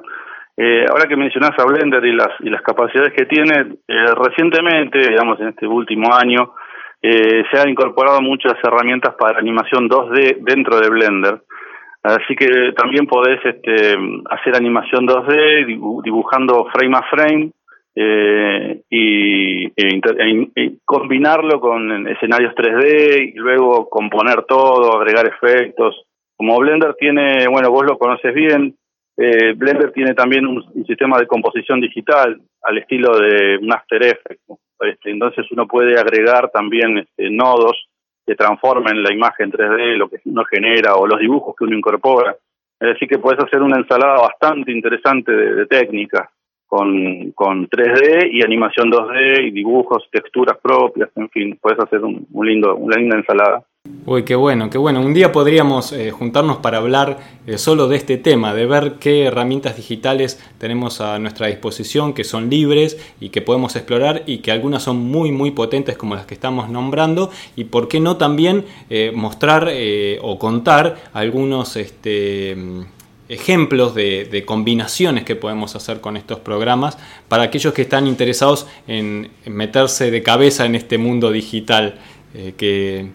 eh, 0.56 0.86
ahora 0.90 1.06
que 1.08 1.18
mencionás 1.18 1.52
a 1.58 1.66
Blender 1.66 2.06
y 2.06 2.14
las, 2.14 2.30
y 2.40 2.50
las 2.50 2.62
capacidades 2.62 3.14
que 3.14 3.26
tiene, 3.26 3.78
eh, 3.88 4.06
recientemente, 4.16 5.00
digamos 5.00 5.40
en 5.40 5.50
este 5.50 5.68
último 5.68 6.14
año, 6.14 6.54
eh, 7.02 7.44
se 7.52 7.60
han 7.60 7.70
incorporado 7.70 8.22
muchas 8.22 8.54
herramientas 8.64 9.16
para 9.16 9.40
animación 9.40 9.90
2D 9.90 10.38
dentro 10.42 10.80
de 10.80 10.90
Blender. 10.90 11.42
Así 12.04 12.36
que 12.36 12.72
también 12.78 13.08
podés 13.08 13.44
este, 13.44 13.98
hacer 14.30 14.56
animación 14.56 15.08
2D 15.08 15.66
dibujando 16.04 16.68
frame 16.72 16.98
a 16.98 17.04
frame 17.10 17.52
eh, 17.98 18.82
y, 18.90 19.68
e, 19.68 20.78
combinarlo 20.84 21.62
con 21.62 22.08
escenarios 22.08 22.54
3D 22.54 23.34
y 23.34 23.38
luego 23.38 23.90
componer 23.90 24.44
todo, 24.44 24.98
agregar 24.98 25.28
efectos. 25.28 26.04
Como 26.36 26.58
Blender 26.60 26.96
tiene, 26.96 27.48
bueno, 27.48 27.72
vos 27.72 27.86
lo 27.86 27.98
conoces 27.98 28.34
bien, 28.34 28.76
eh, 29.18 29.54
Blender 29.54 29.94
tiene 29.94 30.14
también 30.14 30.46
un, 30.46 30.62
sistema 30.86 31.18
de 31.18 31.28
composición 31.28 31.80
digital 31.80 32.42
al 32.64 32.78
estilo 32.78 33.18
de 33.18 33.58
un 33.62 33.72
After 33.72 34.04
Effects. 34.04 34.44
Este, 34.82 35.12
entonces 35.12 35.50
uno 35.52 35.66
puede 35.66 35.98
agregar 35.98 36.52
también 36.52 36.98
este, 36.98 37.30
nodos 37.30 37.88
que 38.28 38.36
transformen 38.36 39.04
la 39.04 39.14
imagen 39.14 39.52
3D, 39.52 39.96
lo 39.96 40.10
que 40.10 40.20
uno 40.26 40.44
genera 40.44 40.96
o 40.96 41.08
los 41.08 41.20
dibujos 41.20 41.56
que 41.56 41.64
uno 41.64 41.78
incorpora. 41.78 42.36
Es 42.78 42.90
decir, 42.90 43.08
que 43.08 43.20
puedes 43.20 43.42
hacer 43.42 43.62
una 43.62 43.78
ensalada 43.78 44.20
bastante 44.20 44.72
interesante 44.74 45.32
de 45.32 45.66
técnicas 45.68 46.30
con, 46.76 47.32
con 47.32 47.70
3D 47.70 48.30
y 48.34 48.44
animación 48.44 48.92
2D 48.92 49.48
y 49.48 49.52
dibujos, 49.52 50.04
texturas 50.12 50.58
propias, 50.62 51.10
en 51.16 51.30
fin, 51.30 51.58
puedes 51.62 51.80
hacer 51.80 52.04
un, 52.04 52.28
lindo, 52.42 52.76
una 52.76 52.98
linda 52.98 53.16
ensalada. 53.16 53.64
Uy, 54.06 54.24
qué 54.24 54.36
bueno, 54.36 54.70
qué 54.70 54.78
bueno. 54.78 55.00
Un 55.00 55.14
día 55.14 55.32
podríamos 55.32 55.94
eh, 55.94 56.12
juntarnos 56.12 56.58
para 56.58 56.80
hablar 56.80 57.18
eh, 57.48 57.58
solo 57.58 57.88
de 57.88 57.96
este 57.96 58.18
tema, 58.18 58.54
de 58.54 58.66
ver 58.66 58.96
qué 59.00 59.24
herramientas 59.24 59.78
digitales 59.78 60.38
tenemos 60.58 61.00
a 61.00 61.18
nuestra 61.18 61.48
disposición, 61.48 62.14
que 62.14 62.26
son 62.26 62.50
libres 62.50 63.16
y 63.22 63.30
que 63.30 63.42
podemos 63.42 63.78
explorar 63.78 64.24
y 64.26 64.40
que 64.40 64.52
algunas 64.52 64.84
son 64.84 64.98
muy, 64.98 65.32
muy 65.32 65.52
potentes 65.52 65.98
como 65.98 66.16
las 66.16 66.26
que 66.26 66.34
estamos 66.34 66.70
nombrando 66.70 67.30
y 67.56 67.66
por 67.66 67.88
qué 67.88 68.02
no 68.02 68.18
también 68.18 68.66
eh, 68.90 69.14
mostrar 69.16 69.70
o 70.22 70.40
contar 70.40 70.98
algunos... 71.14 71.78
Este, 71.78 72.58
ejemplos 73.30 73.96
de, 73.96 74.44
combinaciones 74.46 75.24
que 75.24 75.36
podemos 75.36 75.76
hacer 75.76 76.00
con 76.02 76.18
estos 76.18 76.40
programas 76.40 76.98
para 77.28 77.44
aquellos 77.44 77.74
que 77.74 77.82
están 77.82 78.08
interesados 78.08 78.68
en 78.88 79.32
meterse 79.46 80.12
de 80.12 80.22
cabeza 80.22 80.66
en 80.66 80.76
este 80.76 80.98
mundo 80.98 81.32
digital 81.32 82.00
eh, 82.38 82.54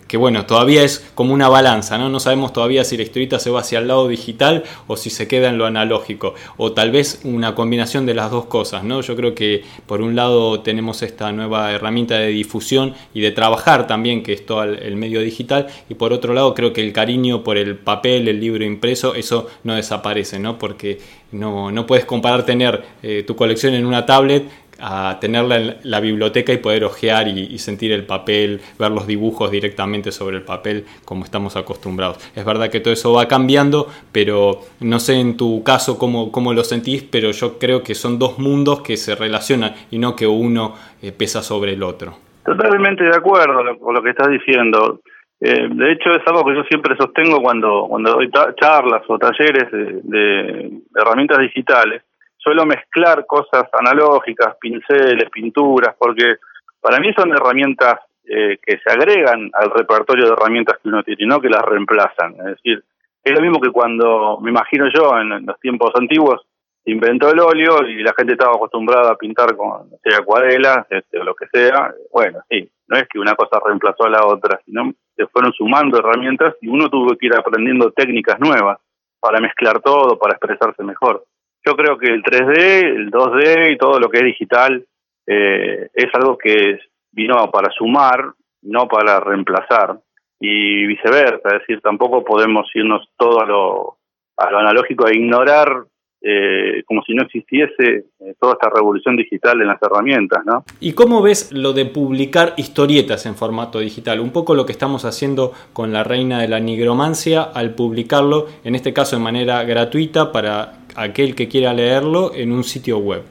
que, 0.08 0.16
bueno, 0.16 0.46
todavía 0.46 0.82
es 0.82 1.04
como 1.14 1.34
una 1.34 1.50
balanza, 1.50 1.98
¿no? 1.98 2.08
No 2.08 2.20
sabemos 2.20 2.54
todavía 2.54 2.84
si 2.84 2.96
la 2.96 3.02
historieta 3.02 3.38
se 3.38 3.50
va 3.50 3.60
hacia 3.60 3.78
el 3.78 3.88
lado 3.88 4.08
digital 4.08 4.64
o 4.86 4.96
si 4.96 5.10
se 5.10 5.28
queda 5.28 5.50
en 5.50 5.58
lo 5.58 5.66
analógico, 5.66 6.34
o 6.56 6.72
tal 6.72 6.90
vez 6.90 7.20
una 7.24 7.54
combinación 7.54 8.06
de 8.06 8.14
las 8.14 8.30
dos 8.30 8.46
cosas, 8.46 8.82
¿no? 8.82 9.02
Yo 9.02 9.16
creo 9.16 9.34
que 9.34 9.62
por 9.84 10.00
un 10.00 10.16
lado 10.16 10.60
tenemos 10.60 11.02
esta 11.02 11.32
nueva 11.32 11.70
herramienta 11.70 12.16
de 12.16 12.28
difusión 12.28 12.94
y 13.12 13.20
de 13.20 13.30
trabajar 13.30 13.86
también, 13.86 14.22
que 14.22 14.32
es 14.32 14.46
todo 14.46 14.62
el, 14.62 14.96
medio 14.96 15.20
digital, 15.20 15.66
y 15.90 15.94
por 15.94 16.14
otro 16.14 16.32
lado 16.32 16.54
creo 16.54 16.72
que 16.72 16.80
el 16.80 16.94
cariño 16.94 17.44
por 17.44 17.58
el 17.58 17.76
papel, 17.76 18.26
el 18.26 18.40
libro 18.40 18.64
impreso, 18.64 19.14
eso 19.14 19.48
no 19.64 19.74
desaparece, 19.74 20.38
¿no? 20.38 20.58
Porque 20.58 20.98
no, 21.32 21.70
no 21.70 21.86
puedes 21.86 22.06
comparar 22.06 22.46
tener 22.46 22.84
eh, 23.02 23.22
tu 23.26 23.36
colección 23.36 23.74
en 23.74 23.84
una 23.84 24.06
tablet 24.06 24.48
a 24.80 25.18
tenerla 25.20 25.56
en 25.56 25.76
la 25.84 26.00
biblioteca 26.00 26.52
y 26.52 26.58
poder 26.58 26.84
ojear 26.84 27.28
y, 27.28 27.58
sentir 27.58 27.92
el 27.92 28.04
papel, 28.04 28.60
ver 28.78 28.90
los 28.90 29.06
dibujos 29.06 29.50
directamente 29.50 30.12
sobre 30.12 30.36
el 30.36 30.42
papel 30.42 30.84
como 31.04 31.24
estamos 31.24 31.56
acostumbrados. 31.56 32.18
Es 32.34 32.44
verdad 32.44 32.70
que 32.70 32.80
todo 32.80 32.92
eso 32.92 33.12
va 33.12 33.28
cambiando, 33.28 33.86
pero 34.12 34.60
no 34.80 34.98
sé 34.98 35.20
en 35.20 35.36
tu 35.36 35.62
caso 35.62 35.98
cómo, 35.98 36.32
cómo 36.32 36.54
lo 36.54 36.64
sentís, 36.64 37.02
pero 37.02 37.30
yo 37.30 37.58
creo 37.58 37.82
que 37.82 37.94
son 37.94 38.18
dos 38.18 38.38
mundos 38.38 38.80
que 38.80 38.96
se 38.96 39.14
relacionan 39.14 39.74
y 39.90 39.98
no 39.98 40.16
que 40.16 40.26
uno 40.26 40.74
eh, 41.02 41.12
pesa 41.12 41.42
sobre 41.42 41.74
el 41.74 41.82
otro. 41.82 42.14
Totalmente 42.44 43.04
de 43.04 43.16
acuerdo 43.16 43.78
con 43.78 43.94
lo 43.94 44.02
que 44.02 44.10
estás 44.10 44.28
diciendo. 44.30 45.00
Eh, 45.40 45.68
de 45.70 45.92
hecho, 45.92 46.10
es 46.10 46.26
algo 46.26 46.44
que 46.44 46.54
yo 46.54 46.62
siempre 46.64 46.96
sostengo 46.96 47.40
cuando, 47.40 47.86
cuando 47.88 48.12
doy 48.12 48.30
charlas 48.60 49.02
o 49.08 49.18
talleres 49.18 49.70
de 49.70 50.70
herramientas 50.94 51.38
digitales 51.38 52.02
suelo 52.40 52.64
mezclar 52.66 53.26
cosas 53.26 53.64
analógicas, 53.72 54.56
pinceles, 54.60 55.30
pinturas, 55.30 55.94
porque 55.98 56.36
para 56.80 56.98
mí 56.98 57.12
son 57.14 57.30
herramientas 57.32 58.00
eh, 58.24 58.58
que 58.64 58.78
se 58.78 58.90
agregan 58.90 59.50
al 59.52 59.70
repertorio 59.70 60.26
de 60.26 60.32
herramientas 60.32 60.78
que 60.82 60.88
uno 60.88 61.02
tiene, 61.02 61.26
no 61.26 61.40
que 61.40 61.48
las 61.48 61.62
reemplazan. 61.62 62.34
Es 62.40 62.56
decir, 62.56 62.82
es 63.22 63.32
lo 63.34 63.40
mismo 63.40 63.60
que 63.60 63.70
cuando, 63.70 64.38
me 64.40 64.50
imagino 64.50 64.86
yo, 64.92 65.18
en, 65.18 65.44
los 65.44 65.60
tiempos 65.60 65.90
antiguos, 65.94 66.40
inventó 66.86 67.30
el 67.30 67.40
óleo 67.40 67.86
y 67.86 68.02
la 68.02 68.14
gente 68.16 68.32
estaba 68.32 68.54
acostumbrada 68.54 69.12
a 69.12 69.16
pintar 69.16 69.54
con 69.54 69.90
sea, 70.02 70.18
acuarelas 70.18 70.86
este, 70.88 71.18
o 71.18 71.24
lo 71.24 71.34
que 71.34 71.46
sea. 71.52 71.92
Bueno, 72.10 72.40
sí, 72.48 72.70
no 72.88 72.96
es 72.96 73.06
que 73.08 73.18
una 73.18 73.34
cosa 73.34 73.60
reemplazó 73.64 74.04
a 74.04 74.10
la 74.10 74.24
otra, 74.24 74.58
sino 74.64 74.90
se 75.14 75.26
fueron 75.26 75.52
sumando 75.52 75.98
herramientas 75.98 76.54
y 76.62 76.68
uno 76.68 76.88
tuvo 76.88 77.14
que 77.16 77.26
ir 77.26 77.34
aprendiendo 77.34 77.90
técnicas 77.92 78.40
nuevas 78.40 78.78
para 79.20 79.40
mezclar 79.40 79.80
todo, 79.80 80.18
para 80.18 80.32
expresarse 80.32 80.82
mejor. 80.82 81.24
Yo 81.64 81.76
creo 81.76 81.98
que 81.98 82.06
el 82.06 82.22
3D, 82.22 82.84
el 82.84 83.10
2D 83.10 83.72
y 83.72 83.78
todo 83.78 83.98
lo 83.98 84.08
que 84.08 84.18
es 84.18 84.24
digital 84.24 84.84
eh, 85.26 85.88
es 85.92 86.14
algo 86.14 86.38
que 86.38 86.78
vino 87.12 87.50
para 87.50 87.70
sumar, 87.70 88.32
no 88.62 88.88
para 88.88 89.20
reemplazar, 89.20 89.98
y 90.40 90.86
viceversa, 90.86 91.48
es 91.48 91.60
decir, 91.60 91.80
tampoco 91.82 92.24
podemos 92.24 92.66
irnos 92.74 93.06
todo 93.18 93.42
a 93.42 93.46
lo, 93.46 93.98
a 94.38 94.50
lo 94.50 94.58
analógico 94.58 95.06
e 95.06 95.16
ignorar 95.16 95.84
eh, 96.22 96.82
como 96.84 97.02
si 97.02 97.14
no 97.14 97.22
existiese 97.22 98.04
eh, 98.18 98.34
toda 98.38 98.52
esta 98.52 98.68
revolución 98.68 99.16
digital 99.16 99.60
en 99.60 99.68
las 99.68 99.82
herramientas, 99.82 100.44
¿no? 100.44 100.64
¿Y 100.78 100.92
cómo 100.92 101.22
ves 101.22 101.50
lo 101.50 101.72
de 101.72 101.86
publicar 101.86 102.52
historietas 102.58 103.24
en 103.24 103.36
formato 103.36 103.78
digital? 103.78 104.20
Un 104.20 104.30
poco 104.30 104.54
lo 104.54 104.66
que 104.66 104.72
estamos 104.72 105.06
haciendo 105.06 105.52
con 105.72 105.94
la 105.94 106.04
reina 106.04 106.40
de 106.40 106.48
la 106.48 106.60
nigromancia 106.60 107.42
al 107.42 107.74
publicarlo, 107.74 108.46
en 108.64 108.74
este 108.74 108.92
caso 108.92 109.16
de 109.16 109.22
manera 109.22 109.62
gratuita 109.64 110.30
para 110.30 110.79
aquel 110.96 111.34
que 111.34 111.48
quiera 111.48 111.72
leerlo 111.72 112.32
en 112.34 112.52
un 112.52 112.64
sitio 112.64 112.98
web. 112.98 113.22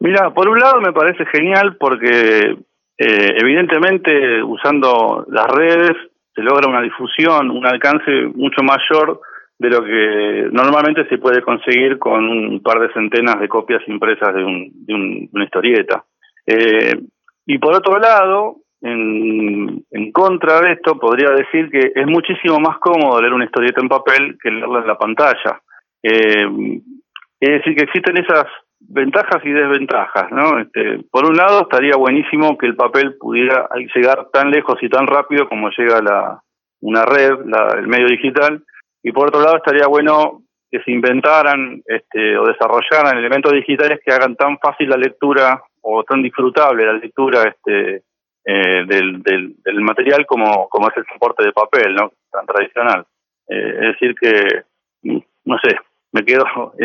Mira, 0.00 0.32
por 0.34 0.48
un 0.48 0.58
lado 0.58 0.80
me 0.80 0.92
parece 0.92 1.24
genial 1.26 1.76
porque 1.78 2.56
eh, 2.98 3.34
evidentemente 3.40 4.42
usando 4.42 5.24
las 5.28 5.46
redes 5.46 5.92
se 6.34 6.42
logra 6.42 6.68
una 6.68 6.82
difusión, 6.82 7.50
un 7.50 7.66
alcance 7.66 8.10
mucho 8.34 8.62
mayor 8.62 9.20
de 9.58 9.70
lo 9.70 9.82
que 9.82 10.48
normalmente 10.52 11.08
se 11.08 11.18
puede 11.18 11.40
conseguir 11.40 11.98
con 11.98 12.28
un 12.28 12.62
par 12.62 12.78
de 12.78 12.92
centenas 12.92 13.40
de 13.40 13.48
copias 13.48 13.82
impresas 13.88 14.34
de, 14.34 14.44
un, 14.44 14.70
de, 14.86 15.28
una 15.32 15.44
historieta. 15.44 16.04
Eh, 16.46 16.94
y 17.46 17.58
por 17.58 17.74
otro 17.74 17.98
lado, 17.98 18.56
en, 18.82 19.82
en, 19.90 20.12
contra 20.12 20.60
de 20.60 20.72
esto, 20.72 20.98
podría 20.98 21.30
decir 21.30 21.70
que 21.70 21.92
es 21.94 22.06
muchísimo 22.06 22.58
más 22.58 22.78
cómodo 22.78 23.20
leer 23.20 23.32
una 23.32 23.46
historieta 23.46 23.80
en 23.80 23.88
papel 23.88 24.36
que 24.42 24.50
leerla 24.50 24.80
en 24.80 24.86
la 24.86 24.98
pantalla. 24.98 25.62
Eh, 26.08 26.80
es 27.40 27.50
decir, 27.50 27.74
que 27.74 27.84
existen 27.84 28.16
esas 28.18 28.46
ventajas 28.78 29.44
y 29.44 29.50
desventajas, 29.50 30.30
¿no? 30.30 30.60
Este, 30.60 31.00
por 31.10 31.26
un 31.26 31.36
lado, 31.36 31.62
estaría 31.62 31.96
buenísimo 31.96 32.56
que 32.56 32.66
el 32.66 32.76
papel 32.76 33.16
pudiera 33.18 33.68
llegar 33.94 34.28
tan 34.32 34.50
lejos 34.50 34.76
y 34.82 34.88
tan 34.88 35.06
rápido 35.06 35.48
como 35.48 35.68
llega 35.70 36.00
la, 36.00 36.40
una 36.80 37.04
red, 37.04 37.32
la, 37.44 37.74
el 37.78 37.88
medio 37.88 38.06
digital, 38.06 38.62
y 39.02 39.10
por 39.10 39.28
otro 39.28 39.40
lado 39.40 39.56
estaría 39.56 39.88
bueno 39.88 40.42
que 40.70 40.80
se 40.82 40.92
inventaran 40.92 41.82
este, 41.86 42.38
o 42.38 42.46
desarrollaran 42.46 43.18
elementos 43.18 43.52
digitales 43.52 44.00
que 44.04 44.12
hagan 44.12 44.36
tan 44.36 44.58
fácil 44.58 44.88
la 44.88 44.96
lectura 44.96 45.62
o 45.80 46.04
tan 46.04 46.22
disfrutable 46.22 46.84
la 46.84 46.92
lectura 46.94 47.42
este, 47.44 48.02
eh, 48.44 48.84
del, 48.86 49.22
del, 49.22 49.56
del, 49.64 49.80
material 49.80 50.24
como, 50.26 50.68
como 50.68 50.88
es 50.88 50.96
el 50.96 51.04
soporte 51.12 51.44
de 51.44 51.52
papel, 51.52 51.94
¿no? 51.94 52.12
Tan 52.30 52.46
tradicional. 52.46 53.04
Eh, 53.48 53.74
es 53.74 53.80
decir 53.92 54.14
que, 54.20 54.62
no 55.44 55.58
sé, 55.58 55.76
me 56.16 56.24
quedo 56.24 56.44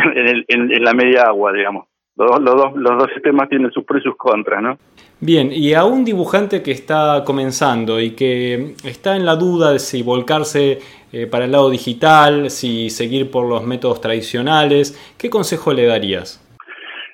en, 0.48 0.84
la 0.84 0.94
media 0.94 1.24
agua, 1.24 1.54
digamos. 1.54 1.88
Los, 2.18 2.42
los, 2.42 2.56
dos, 2.56 2.74
los 2.76 2.98
dos 3.00 3.10
sistemas 3.14 3.48
tienen 3.50 3.72
sus 3.72 3.86
pros 3.86 4.02
y 4.02 4.04
sus 4.04 4.18
contras, 4.18 4.62
¿no? 4.62 4.78
Bien, 5.22 5.50
y 5.52 5.74
a 5.74 5.86
un 5.86 6.04
dibujante 6.04 6.62
que 6.62 6.72
está 6.72 7.24
comenzando 7.26 8.00
y 8.00 8.12
que 8.16 8.76
está 8.84 9.16
en 9.16 9.26
la 9.26 9.36
duda 9.36 9.72
de 9.72 9.80
si 9.80 10.04
volcarse 10.04 10.80
eh, 11.14 11.28
para 11.28 11.46
el 11.46 11.52
lado 11.52 11.70
digital, 11.70 12.50
si 12.50 12.90
seguir 12.90 13.32
por 13.32 13.48
los 13.48 13.64
métodos 13.66 14.02
tradicionales, 14.02 15.16
¿qué 15.18 15.30
consejo 15.30 15.74
le 15.74 15.86
darías? 15.86 16.46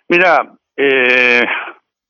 Mira, 0.09 0.53
eh, 0.75 1.43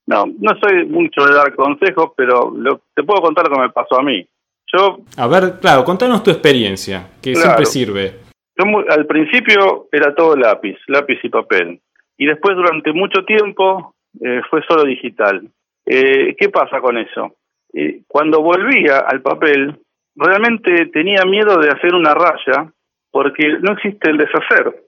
no, 0.06 0.26
no 0.40 0.52
soy 0.62 0.86
mucho 0.86 1.26
de 1.26 1.34
dar 1.34 1.54
consejos, 1.56 2.12
pero 2.16 2.54
te 2.96 3.04
puedo 3.04 3.22
contar 3.22 3.50
lo 3.50 3.56
que 3.56 3.62
me 3.62 3.70
pasó 3.70 4.00
a 4.00 4.04
mí. 4.04 4.26
Yo, 4.72 5.00
a 5.18 5.28
ver, 5.28 5.60
claro, 5.60 5.84
contanos 5.84 6.24
tu 6.24 6.32
experiencia, 6.32 7.08
que 7.22 7.36
siempre 7.36 7.66
sirve. 7.66 8.27
Yo 8.58 8.66
al 8.90 9.06
principio 9.06 9.88
era 9.92 10.16
todo 10.16 10.36
lápiz, 10.36 10.78
lápiz 10.88 11.20
y 11.24 11.30
papel. 11.30 11.80
Y 12.18 12.26
después 12.26 12.56
durante 12.56 12.92
mucho 12.94 13.24
tiempo 13.26 13.94
eh, 14.20 14.42
fue 14.50 14.62
solo 14.68 14.84
digital. 14.84 15.48
Eh, 15.86 16.36
¿Qué 16.38 16.50
pasa 16.50 16.82
con 16.82 16.98
eso? 16.98 17.36
Eh, 17.74 18.02
cuando 18.08 18.42
volvía 18.42 19.00
al 19.00 19.22
papel, 19.22 19.78
realmente 20.16 20.88
tenía 20.88 21.24
miedo 21.26 21.58
de 21.60 21.70
hacer 21.70 21.94
una 21.94 22.14
raya 22.14 22.72
porque 23.12 23.48
no 23.62 23.74
existe 23.74 24.10
el 24.10 24.18
deshacer. 24.18 24.84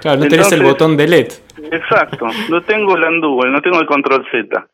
Claro, 0.00 0.20
no 0.20 0.28
tenés 0.28 0.52
el 0.52 0.62
botón 0.62 0.96
delete. 0.96 1.36
Exacto, 1.70 2.26
no 2.50 2.62
tengo 2.62 2.96
el 2.96 3.04
undo, 3.04 3.40
no 3.46 3.60
tengo 3.60 3.80
el 3.80 3.86
control 3.86 4.24
Z. 4.30 4.68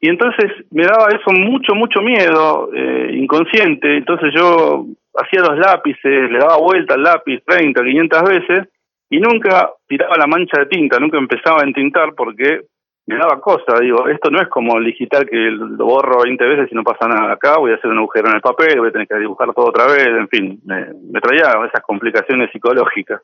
Y 0.00 0.08
entonces 0.08 0.52
me 0.70 0.84
daba 0.84 1.08
eso 1.08 1.30
mucho, 1.32 1.74
mucho 1.74 2.00
miedo, 2.02 2.70
eh, 2.74 3.10
inconsciente. 3.14 3.96
Entonces 3.96 4.32
yo 4.36 4.86
hacía 5.16 5.40
los 5.40 5.58
lápices, 5.58 6.30
le 6.30 6.38
daba 6.38 6.58
vuelta 6.58 6.94
al 6.94 7.02
lápiz 7.02 7.42
30, 7.46 7.82
500 7.82 8.22
veces 8.22 8.68
y 9.10 9.20
nunca 9.20 9.70
tiraba 9.86 10.16
la 10.18 10.26
mancha 10.26 10.60
de 10.60 10.66
tinta, 10.66 10.98
nunca 10.98 11.18
empezaba 11.18 11.60
a 11.60 11.66
entintar 11.66 12.14
porque 12.16 12.62
me 13.06 13.16
daba 13.16 13.40
cosa. 13.40 13.78
Digo, 13.80 14.08
esto 14.08 14.30
no 14.30 14.40
es 14.40 14.48
como 14.48 14.78
el 14.78 14.84
digital 14.84 15.28
que 15.28 15.36
lo 15.36 15.84
borro 15.84 16.22
20 16.24 16.44
veces 16.44 16.68
y 16.72 16.74
no 16.74 16.82
pasa 16.82 17.06
nada. 17.06 17.32
Acá 17.32 17.58
voy 17.58 17.72
a 17.72 17.76
hacer 17.76 17.90
un 17.90 17.98
agujero 17.98 18.28
en 18.28 18.36
el 18.36 18.40
papel, 18.40 18.80
voy 18.80 18.88
a 18.88 18.92
tener 18.92 19.06
que 19.06 19.18
dibujar 19.18 19.52
todo 19.54 19.66
otra 19.66 19.86
vez, 19.86 20.06
en 20.06 20.28
fin, 20.28 20.60
me, 20.64 20.86
me 21.12 21.20
traía 21.20 21.52
esas 21.66 21.82
complicaciones 21.82 22.50
psicológicas. 22.50 23.22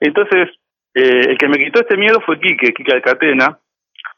Entonces, 0.00 0.48
eh, 0.94 1.20
el 1.28 1.38
que 1.38 1.48
me 1.48 1.58
quitó 1.58 1.80
este 1.80 1.96
miedo 1.96 2.20
fue 2.24 2.40
Quique, 2.40 2.72
Quique 2.72 2.92
Alcatena, 2.92 3.58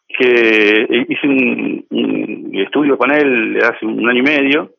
que 0.09 0.87
hice 1.09 1.27
un, 1.27 2.51
estudio 2.55 2.97
con 2.97 3.11
él 3.11 3.59
hace 3.63 3.85
un 3.85 4.09
año 4.09 4.21
y 4.21 4.23
medio, 4.23 4.71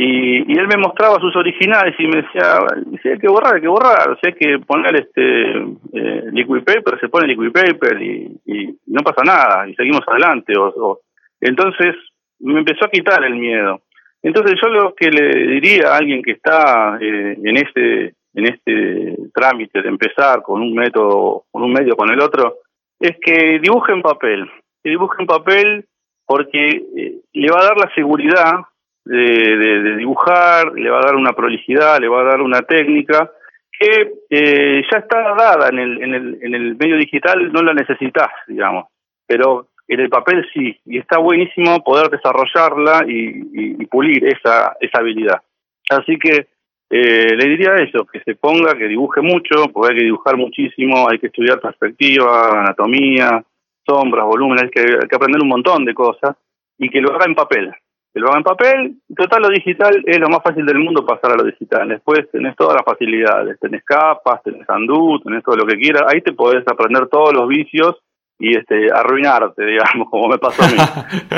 y, 0.00 0.58
él 0.58 0.68
me 0.68 0.76
mostraba 0.76 1.18
sus 1.18 1.34
originales 1.34 1.92
y 1.98 2.06
me 2.06 2.22
decía, 2.22 2.58
hay 3.04 3.18
que 3.18 3.28
borrar, 3.28 3.56
hay 3.56 3.60
que 3.60 3.68
borrar, 3.68 4.10
o 4.10 4.16
sea, 4.18 4.30
hay 4.30 4.34
que 4.34 4.58
poner 4.64 4.94
este 4.94 5.56
eh, 5.92 6.22
liquid 6.30 6.62
paper, 6.62 7.00
se 7.00 7.08
pone 7.08 7.26
liquid 7.26 7.50
paper 7.50 8.00
y, 8.00 8.38
no 8.86 9.02
pasa 9.02 9.22
nada, 9.24 9.68
y 9.68 9.74
seguimos 9.74 10.02
adelante. 10.06 10.52
O, 10.56 11.00
Entonces 11.40 11.96
me 12.38 12.60
empezó 12.60 12.84
a 12.84 12.90
quitar 12.90 13.24
el 13.24 13.34
miedo. 13.34 13.80
Entonces 14.22 14.58
yo 14.62 14.68
lo 14.68 14.94
que 14.94 15.10
le 15.10 15.54
diría 15.54 15.92
a 15.92 15.96
alguien 15.96 16.22
que 16.22 16.32
está 16.32 16.98
eh, 17.00 17.36
en 17.42 17.56
este 17.56 18.14
en 18.34 18.46
este 18.46 19.16
trámite 19.34 19.82
de 19.82 19.88
empezar 19.88 20.42
con 20.42 20.62
un 20.62 20.74
método, 20.74 21.44
con 21.50 21.64
un 21.64 21.72
medio, 21.72 21.96
con 21.96 22.10
el 22.10 22.20
otro, 22.20 22.58
es 23.00 23.16
que 23.20 23.58
dibuje 23.58 23.92
en 23.92 24.02
papel, 24.02 24.48
que 24.82 24.90
dibuje 24.90 25.22
en 25.22 25.26
papel 25.26 25.86
porque 26.24 26.68
eh, 26.96 27.14
le 27.32 27.50
va 27.50 27.60
a 27.60 27.64
dar 27.64 27.76
la 27.78 27.92
seguridad 27.96 28.60
de, 29.08 29.96
dibujar, 29.96 30.72
le 30.72 30.90
va 30.90 30.98
a 30.98 31.06
dar 31.06 31.16
una 31.16 31.32
prolijidad, 31.32 32.00
le 32.00 32.08
va 32.08 32.20
a 32.20 32.24
dar 32.24 32.40
una 32.40 32.62
técnica 32.62 33.30
que 33.78 34.12
eh, 34.30 34.82
ya 34.90 34.98
está 34.98 35.34
dada 35.34 35.68
en 35.68 35.78
el, 35.78 36.02
en, 36.02 36.14
el, 36.14 36.38
en 36.42 36.54
el 36.54 36.76
medio 36.76 36.96
digital, 36.96 37.52
no 37.52 37.62
la 37.62 37.74
necesitas, 37.74 38.28
digamos, 38.46 38.86
pero 39.26 39.68
en 39.86 40.00
el 40.00 40.08
papel 40.08 40.46
sí, 40.52 40.78
y 40.84 40.98
está 40.98 41.18
buenísimo 41.18 41.82
poder 41.82 42.10
desarrollarla 42.10 43.04
y, 43.06 43.80
y 43.80 43.86
pulir 43.86 44.26
esa, 44.26 44.76
esa 44.80 44.98
habilidad. 44.98 45.40
Así 45.90 46.18
que 46.18 46.48
eh, 46.90 47.36
le 47.36 47.48
diría 47.48 47.74
eso, 47.76 48.06
que 48.06 48.20
se 48.20 48.34
ponga, 48.34 48.76
que 48.76 48.88
dibuje 48.88 49.20
mucho, 49.20 49.68
porque 49.72 49.92
hay 49.92 49.98
que 49.98 50.04
dibujar 50.04 50.36
muchísimo, 50.36 51.08
hay 51.08 51.18
que 51.18 51.26
estudiar 51.26 51.60
perspectiva, 51.60 52.60
anatomía, 52.60 53.44
sombras, 53.86 54.24
volúmenes, 54.24 54.64
hay 54.64 54.70
que, 54.70 54.80
hay 54.80 55.08
que 55.08 55.16
aprender 55.16 55.42
un 55.42 55.48
montón 55.48 55.84
de 55.84 55.94
cosas 55.94 56.36
y 56.78 56.88
que 56.88 57.00
lo 57.00 57.14
haga 57.14 57.26
en 57.26 57.34
papel. 57.34 57.74
Que 58.18 58.22
lo 58.22 58.30
haga 58.30 58.38
en 58.38 58.42
papel, 58.42 58.96
total 59.16 59.42
lo 59.42 59.48
digital 59.48 60.02
es 60.04 60.18
lo 60.18 60.28
más 60.28 60.42
fácil 60.42 60.66
del 60.66 60.80
mundo 60.80 61.06
pasar 61.06 61.30
a 61.30 61.36
lo 61.36 61.44
digital. 61.44 61.88
Después 61.88 62.28
tenés 62.32 62.56
todas 62.56 62.74
las 62.74 62.84
facilidades, 62.84 63.60
tenés 63.60 63.84
capas, 63.84 64.42
tenés 64.42 64.68
andú, 64.68 65.20
tenés 65.20 65.44
todo 65.44 65.54
lo 65.54 65.64
que 65.64 65.76
quieras, 65.76 66.02
ahí 66.08 66.20
te 66.20 66.32
podés 66.32 66.66
aprender 66.66 67.06
todos 67.06 67.32
los 67.32 67.46
vicios 67.46 67.94
y 68.36 68.58
este 68.58 68.88
arruinarte, 68.92 69.64
digamos, 69.70 70.10
como 70.10 70.26
me 70.26 70.38
pasó 70.38 70.64
a 70.64 70.66
mí. 70.66 70.74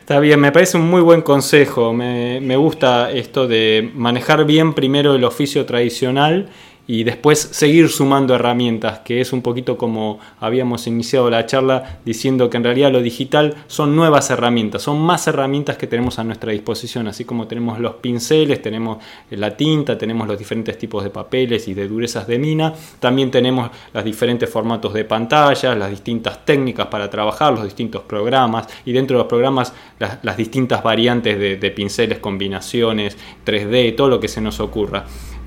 Está 0.00 0.18
bien, 0.18 0.40
me 0.40 0.50
parece 0.50 0.78
un 0.78 0.90
muy 0.90 1.00
buen 1.00 1.22
consejo. 1.22 1.92
Me, 1.92 2.40
me, 2.40 2.56
gusta 2.56 3.12
esto 3.12 3.46
de 3.46 3.88
manejar 3.94 4.44
bien 4.44 4.74
primero 4.74 5.14
el 5.14 5.22
oficio 5.22 5.64
tradicional 5.64 6.48
y 6.86 7.04
después 7.04 7.38
seguir 7.38 7.88
sumando 7.88 8.34
herramientas, 8.34 9.00
que 9.00 9.20
es 9.20 9.32
un 9.32 9.40
poquito 9.40 9.76
como 9.76 10.18
habíamos 10.40 10.86
iniciado 10.86 11.30
la 11.30 11.46
charla 11.46 12.00
diciendo 12.04 12.50
que 12.50 12.56
en 12.56 12.64
realidad 12.64 12.90
lo 12.90 13.02
digital 13.02 13.54
son 13.68 13.94
nuevas 13.94 14.30
herramientas, 14.30 14.82
son 14.82 15.00
más 15.00 15.26
herramientas 15.28 15.76
que 15.76 15.86
tenemos 15.86 16.18
a 16.18 16.24
nuestra 16.24 16.52
disposición, 16.52 17.06
así 17.06 17.24
como 17.24 17.46
tenemos 17.46 17.78
los 17.78 17.94
pinceles, 17.94 18.60
tenemos 18.60 18.98
la 19.30 19.56
tinta, 19.56 19.96
tenemos 19.96 20.26
los 20.26 20.38
diferentes 20.38 20.76
tipos 20.76 21.04
de 21.04 21.10
papeles 21.10 21.68
y 21.68 21.74
de 21.74 21.86
durezas 21.86 22.26
de 22.26 22.38
mina, 22.38 22.74
también 22.98 23.30
tenemos 23.30 23.70
los 23.94 24.04
diferentes 24.04 24.50
formatos 24.50 24.92
de 24.92 25.04
pantalla, 25.04 25.74
las 25.76 25.90
distintas 25.90 26.44
técnicas 26.44 26.88
para 26.88 27.08
trabajar, 27.08 27.52
los 27.52 27.64
distintos 27.64 28.02
programas 28.02 28.66
y 28.84 28.92
dentro 28.92 29.16
de 29.16 29.22
los 29.22 29.28
programas 29.28 29.72
las, 29.98 30.36
distintas 30.36 30.82
variantes 30.82 31.38
de, 31.38 31.56
de 31.56 31.70
pinceles, 31.70 32.18
combinaciones, 32.18 33.16
3D, 33.46 33.94
todo 33.94 34.08
lo 34.08 34.18
que 34.18 34.28
se 34.28 34.40
nos 34.40 34.58
ocurra. 34.58 35.04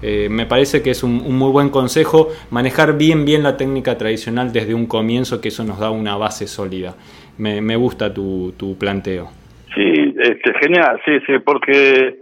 Eh, 0.08 0.30
me 0.30 0.46
parece 0.46 0.84
que 0.84 0.92
es 0.92 1.04
un, 1.04 1.36
muy 1.36 1.52
buen 1.52 1.72
consejo 1.72 2.28
manejar 2.52 2.96
bien 2.96 3.26
bien 3.26 3.42
la 3.42 3.58
técnica 3.58 3.98
tradicional 3.98 4.54
desde 4.54 4.76
un 4.76 4.86
comienzo, 4.86 5.42
que 5.42 5.48
eso 5.48 5.64
nos 5.64 5.80
da 5.80 5.90
una 5.90 6.16
base 6.16 6.46
sólida. 6.46 6.94
Me, 7.40 7.76
gusta 7.76 8.14
tu, 8.14 8.54
tu 8.56 8.78
planteo. 8.78 9.30
Sí, 9.74 10.14
este, 10.20 10.54
genial, 10.62 11.02
sí, 11.04 11.14
sí, 11.26 11.40
porque 11.44 12.20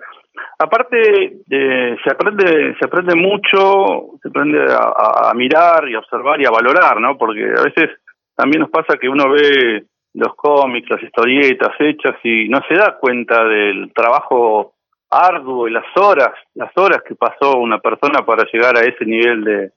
aparte 0.58 1.40
eh, 1.50 1.98
se 2.02 2.10
aprende 2.10 2.74
se 2.80 2.86
aprende 2.86 3.16
mucho, 3.16 4.18
se 4.22 4.30
aprende 4.30 4.60
a, 4.64 5.30
a, 5.30 5.34
mirar 5.34 5.90
y 5.90 5.96
a 5.96 6.00
observar 6.00 6.40
y 6.40 6.46
a 6.46 6.52
valorar, 6.52 7.02
¿no? 7.02 7.18
Porque 7.18 7.44
a 7.44 7.64
veces 7.64 7.90
también 8.34 8.62
nos 8.62 8.70
pasa 8.70 8.98
que 8.98 9.10
uno 9.10 9.30
ve 9.30 9.84
los 10.14 10.34
cómics, 10.38 10.90
las 10.90 11.04
historietas 11.04 11.76
hechas 11.80 12.16
y 12.24 12.48
no 12.48 12.60
se 12.66 12.76
da 12.76 12.98
cuenta 12.98 13.44
del 13.44 13.92
trabajo 13.94 14.74
arduo 15.14 15.68
y 15.68 15.72
las 15.72 15.86
horas, 15.96 16.34
las 16.56 16.72
horas 16.76 17.02
que 17.08 17.16
pasó 17.16 17.58
una 17.58 17.80
persona 17.80 18.26
para 18.26 18.46
llegar 18.52 18.78
a 18.78 18.82
ese 18.82 19.06
nivel 19.06 19.44
de, 19.44 19.72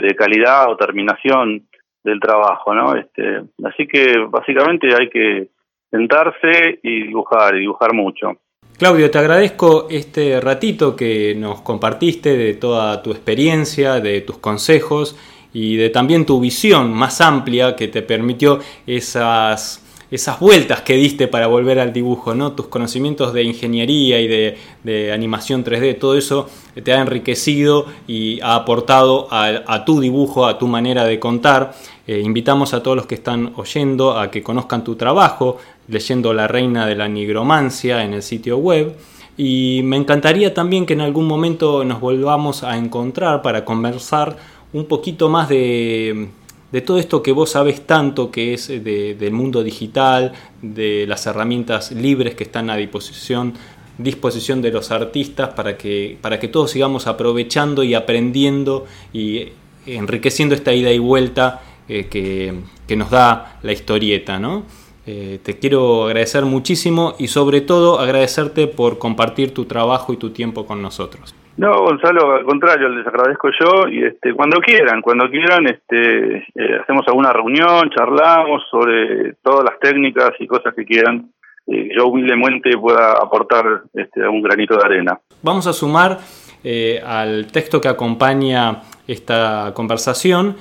de, 0.00 0.14
calidad 0.14 0.70
o 0.70 0.76
terminación 0.76 1.68
del 2.02 2.20
trabajo, 2.20 2.74
¿no? 2.74 2.94
Este, 2.96 3.42
así 3.64 3.86
que 3.86 4.16
básicamente 4.28 4.88
hay 4.94 5.08
que 5.08 5.48
sentarse 5.90 6.80
y 6.82 7.04
dibujar, 7.04 7.56
y 7.56 7.60
dibujar 7.60 7.92
mucho. 7.92 8.32
Claudio, 8.78 9.10
te 9.10 9.18
agradezco 9.18 9.88
este 9.90 10.40
ratito 10.40 10.94
que 10.94 11.34
nos 11.36 11.62
compartiste 11.62 12.36
de 12.36 12.54
toda 12.54 13.02
tu 13.02 13.10
experiencia, 13.10 14.00
de 14.00 14.20
tus 14.20 14.38
consejos 14.38 15.18
y 15.52 15.76
de 15.76 15.90
también 15.90 16.24
tu 16.24 16.40
visión 16.40 16.92
más 16.92 17.20
amplia 17.20 17.74
que 17.74 17.88
te 17.88 18.02
permitió 18.02 18.60
esas 18.86 19.84
esas 20.10 20.40
vueltas 20.40 20.80
que 20.82 20.94
diste 20.94 21.28
para 21.28 21.46
volver 21.46 21.78
al 21.78 21.92
dibujo, 21.92 22.34
¿no? 22.34 22.52
Tus 22.52 22.68
conocimientos 22.68 23.32
de 23.34 23.42
ingeniería 23.42 24.20
y 24.20 24.28
de, 24.28 25.12
animación 25.12 25.64
3D, 25.64 25.98
todo 25.98 26.16
eso 26.16 26.48
te 26.82 26.92
ha 26.92 27.00
enriquecido 27.00 27.86
y 28.06 28.40
ha 28.40 28.54
aportado 28.54 29.28
a, 29.30 29.84
tu 29.84 30.00
dibujo, 30.00 30.46
a 30.46 30.58
tu 30.58 30.66
manera 30.66 31.04
de 31.04 31.18
contar. 31.18 31.74
Eh, 32.06 32.20
invitamos 32.24 32.72
a 32.72 32.82
todos 32.82 32.96
los 32.96 33.06
que 33.06 33.16
están 33.16 33.52
oyendo 33.56 34.18
a 34.18 34.30
que 34.30 34.42
conozcan 34.42 34.82
tu 34.82 34.96
trabajo, 34.96 35.58
leyendo 35.88 36.32
La 36.32 36.48
Reina 36.48 36.86
de 36.86 36.94
la 36.94 37.08
Nigromancia 37.08 38.02
en 38.02 38.14
el 38.14 38.22
sitio 38.22 38.56
web. 38.56 38.96
Y 39.36 39.82
me 39.84 39.96
encantaría 39.96 40.54
también 40.54 40.86
que 40.86 40.94
en 40.94 41.02
algún 41.02 41.26
momento 41.26 41.84
nos 41.84 42.00
volvamos 42.00 42.64
a 42.64 42.76
encontrar 42.76 43.42
para 43.42 43.64
conversar 43.64 44.36
un 44.72 44.86
poquito 44.86 45.28
más 45.28 45.48
de, 45.48 46.28
de 46.72 46.80
todo 46.80 46.98
esto 46.98 47.22
que 47.22 47.32
vos 47.32 47.50
sabes 47.50 47.86
tanto 47.86 48.30
que 48.30 48.54
es 48.54 48.68
eh, 48.70 48.80
del 48.80 49.32
mundo 49.32 49.62
digital, 49.62 50.32
de 50.62 51.06
las 51.06 51.26
herramientas 51.26 51.92
libres 51.92 52.34
que 52.34 52.44
están 52.44 52.70
a 52.70 52.76
disposición, 52.76 53.54
disposición 53.96 54.62
de 54.62 54.70
los 54.70 54.90
artistas 54.90 55.50
para 55.50 55.76
que, 55.76 56.18
para 56.20 56.38
que 56.38 56.48
todos 56.48 56.70
sigamos 56.70 57.06
aprovechando 57.06 57.82
y 57.82 57.94
aprendiendo 57.94 58.86
y 59.12 59.48
enriqueciendo 59.86 60.54
esta 60.54 60.72
ida 60.72 60.92
y 60.92 60.98
vuelta 60.98 61.62
eh, 61.88 62.06
que, 62.08 62.96
nos 62.96 63.10
da 63.10 63.58
la 63.62 63.72
historieta. 63.72 64.38
¿no? 64.38 64.64
Eh, 65.06 65.40
te 65.42 65.58
quiero 65.58 66.06
agradecer 66.06 66.44
muchísimo 66.44 67.14
y 67.18 67.28
sobre 67.28 67.62
todo 67.62 67.98
agradecerte 67.98 68.66
por 68.66 68.98
compartir 68.98 69.54
tu 69.54 69.64
trabajo 69.64 70.12
y 70.12 70.16
tu 70.16 70.30
tiempo 70.30 70.66
con 70.66 70.82
nosotros. 70.82 71.34
No, 71.58 71.72
Gonzalo, 71.82 72.36
al 72.36 72.44
contrario, 72.44 72.88
les 72.88 73.04
agradezco 73.04 73.48
yo 73.60 73.88
y 73.88 74.04
este, 74.04 74.32
cuando 74.32 74.60
quieran, 74.60 75.02
cuando 75.02 75.28
quieran, 75.28 75.66
este, 75.66 76.36
eh, 76.54 76.78
hacemos 76.80 77.02
alguna 77.08 77.32
reunión, 77.32 77.90
charlamos 77.90 78.62
sobre 78.70 79.34
todas 79.42 79.64
las 79.64 79.80
técnicas 79.80 80.30
y 80.38 80.46
cosas 80.46 80.72
que 80.72 80.84
quieran. 80.84 81.32
Eh, 81.66 81.88
yo 81.96 82.06
humildemente 82.06 82.70
pueda 82.78 83.10
aportar 83.14 83.82
este, 83.92 84.26
un 84.28 84.40
granito 84.40 84.76
de 84.76 84.84
arena. 84.84 85.18
Vamos 85.42 85.66
a 85.66 85.72
sumar 85.72 86.18
eh, 86.62 87.02
al 87.04 87.48
texto 87.50 87.80
que 87.80 87.88
acompaña 87.88 88.82
esta 89.08 89.72
conversación 89.74 90.56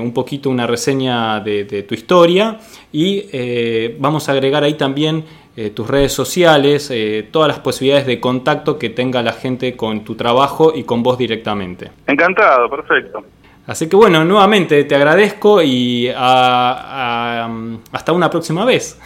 un 0.00 0.14
poquito 0.14 0.48
una 0.48 0.66
reseña 0.66 1.40
de, 1.40 1.84
tu 1.86 1.94
historia 1.94 2.56
y 2.92 3.92
vamos 3.98 4.26
a 4.26 4.32
agregar 4.32 4.64
ahí 4.64 4.72
también 4.72 5.24
eh, 5.56 5.70
tus 5.70 5.88
redes 5.88 6.12
sociales, 6.12 6.90
eh, 6.92 7.26
todas 7.30 7.48
las 7.48 7.60
posibilidades 7.60 8.06
de 8.06 8.20
contacto 8.20 8.78
que 8.78 8.90
tenga 8.90 9.22
la 9.22 9.32
gente 9.32 9.74
con 9.74 10.04
tu 10.04 10.14
trabajo 10.14 10.72
y 10.74 10.84
con 10.84 11.02
vos 11.02 11.16
directamente. 11.16 11.90
Encantado, 12.06 12.68
perfecto. 12.68 13.24
Así 13.66 13.88
que 13.88 13.96
bueno, 13.96 14.24
nuevamente 14.24 14.84
te 14.84 14.94
agradezco 14.94 15.62
y 15.62 16.08
hasta 16.14 17.48
una 18.12 18.30
próxima 18.30 18.64
vez. 18.64 19.00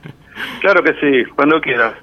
claro 0.60 0.82
que 0.82 0.94
sí, 0.94 1.24
cuando 1.34 1.60
quieras. 1.60 1.94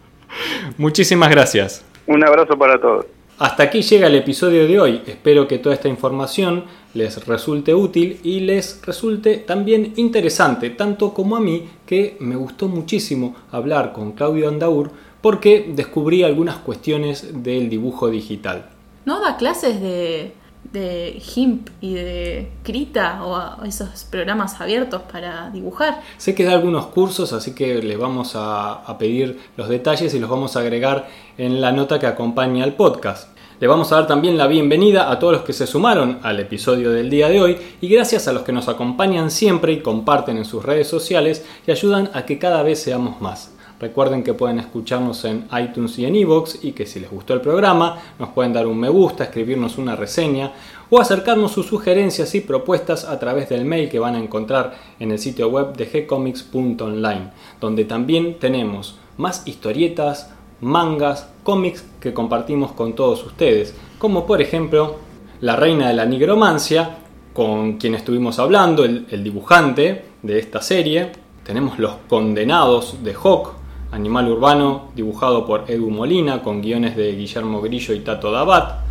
Muchísimas 0.78 1.30
gracias. 1.32 1.86
Un 2.06 2.24
abrazo 2.24 2.58
para 2.58 2.80
todos. 2.80 3.06
Hasta 3.40 3.64
aquí 3.64 3.82
llega 3.84 4.08
el 4.08 4.16
episodio 4.16 4.68
de 4.68 4.82
hoy. 4.82 5.02
Espero 5.08 5.48
que 5.48 5.60
toda 5.60 5.74
esta 5.74 5.88
información 5.88 6.66
les 6.94 7.26
resulte 7.26 7.74
útil 7.74 8.20
y 8.22 8.42
les 8.42 8.82
resulte 8.86 9.38
también 9.38 9.94
interesante, 9.96 10.72
tanto 10.72 11.14
como 11.14 11.38
a 11.38 11.40
mí, 11.40 11.70
que 11.86 12.18
me 12.20 12.36
gustó 12.36 12.68
muchísimo 12.68 13.38
hablar 13.50 13.94
con 13.94 14.12
Claudio 14.12 14.50
Andaur 14.50 14.92
porque 15.22 15.72
descubrí 15.74 16.24
algunas 16.24 16.58
cuestiones 16.58 17.42
del 17.42 17.70
dibujo 17.70 18.10
digital. 18.10 18.72
¿No 19.06 19.22
da 19.22 19.38
clases 19.38 19.80
de, 19.80 20.34
de 20.64 21.20
GIMP 21.20 21.70
y 21.82 21.94
de 21.96 22.52
Krita 22.64 23.24
o 23.24 23.64
esos 23.66 24.04
programas 24.06 24.60
abiertos 24.62 25.02
para 25.12 25.50
dibujar? 25.50 26.02
Sé 26.18 26.36
que 26.36 26.44
da 26.44 26.54
algunos 26.54 26.88
cursos, 26.88 27.34
así 27.34 27.56
que 27.56 27.82
les 27.82 27.98
vamos 27.98 28.36
a, 28.36 28.74
a 28.74 28.98
pedir 28.98 29.40
los 29.58 29.70
detalles 29.70 30.14
y 30.14 30.20
los 30.20 30.30
vamos 30.30 30.56
a 30.56 30.60
agregar 30.60 31.08
en 31.38 31.62
la 31.62 31.72
nota 31.72 32.00
que 32.00 32.08
acompaña 32.08 32.64
al 32.64 32.74
podcast. 32.74 33.30
Le 33.60 33.68
vamos 33.68 33.92
a 33.92 33.96
dar 33.96 34.08
también 34.08 34.38
la 34.38 34.48
bienvenida 34.48 35.12
a 35.12 35.20
todos 35.20 35.34
los 35.34 35.42
que 35.44 35.52
se 35.52 35.68
sumaron 35.68 36.20
al 36.24 36.40
episodio 36.40 36.92
del 36.92 37.10
día 37.10 37.28
de 37.28 37.42
hoy 37.42 37.58
y 37.82 37.90
gracias 37.90 38.30
a 38.30 38.32
los 38.32 38.44
que 38.44 38.54
nos 38.54 38.70
acompañan 38.70 39.30
siempre 39.32 39.74
y 39.74 39.82
comparten 39.82 40.38
en 40.38 40.46
sus 40.46 40.64
redes 40.64 40.88
sociales 40.88 41.46
y 41.68 41.72
ayudan 41.72 42.10
a 42.14 42.26
que 42.26 42.40
cada 42.40 42.64
vez 42.64 42.82
seamos 42.82 43.20
más. 43.20 43.52
Recuerden 43.80 44.24
que 44.24 44.34
pueden 44.34 44.60
escucharnos 44.60 45.24
en 45.26 45.48
iTunes 45.58 45.98
y 46.00 46.06
en 46.06 46.16
iVoox 46.16 46.64
y 46.64 46.74
que 46.74 46.86
si 46.86 47.00
les 47.00 47.10
gustó 47.10 47.34
el 47.34 47.42
programa 47.42 47.98
nos 48.20 48.30
pueden 48.30 48.52
dar 48.52 48.68
un 48.68 48.78
me 48.78 48.90
gusta, 48.90 49.24
escribirnos 49.24 49.78
una 49.78 49.96
reseña 49.96 50.52
o 50.90 51.00
acercarnos 51.00 51.52
sus 51.52 51.68
sugerencias 51.68 52.36
y 52.36 52.42
propuestas 52.42 53.06
a 53.06 53.18
través 53.20 53.48
del 53.50 53.64
mail 53.64 53.90
que 53.90 54.00
van 54.00 54.16
a 54.16 54.20
encontrar 54.20 54.76
en 55.00 55.12
el 55.12 55.20
sitio 55.20 55.50
web 55.50 55.76
de 55.78 55.86
gcomics.online, 55.86 57.32
donde 57.62 57.86
también 57.86 58.38
tenemos 58.38 58.98
más 59.18 59.48
historietas, 59.48 60.32
mangas, 60.62 61.30
cómics 61.44 61.86
que 62.00 62.14
compartimos 62.14 62.72
con 62.74 62.94
todos 62.94 63.26
ustedes, 63.26 63.74
como 63.98 64.26
por 64.26 64.42
ejemplo 64.42 64.98
La 65.42 65.56
Reina 65.56 65.88
de 65.88 65.94
la 65.94 66.06
Nigromancia, 66.06 66.98
con 67.34 67.78
quien 67.78 67.96
estuvimos 67.96 68.40
hablando, 68.40 68.84
el, 68.84 69.24
dibujante 69.24 70.06
de 70.22 70.40
esta 70.40 70.62
serie. 70.62 71.12
Tenemos 71.44 71.80
Los 71.80 71.94
Condenados 72.10 73.04
de 73.04 73.14
Hawk, 73.14 73.59
animal 73.92 74.30
urbano 74.30 74.90
dibujado 74.96 75.46
por 75.46 75.66
Edu 75.68 75.90
Molina, 75.90 76.42
con 76.42 76.62
guiones 76.62 76.96
de 76.96 77.14
Guillermo 77.14 77.62
Grillo 77.62 77.94
y 77.94 78.00
Tato 78.02 78.32
Dabat. 78.32 78.82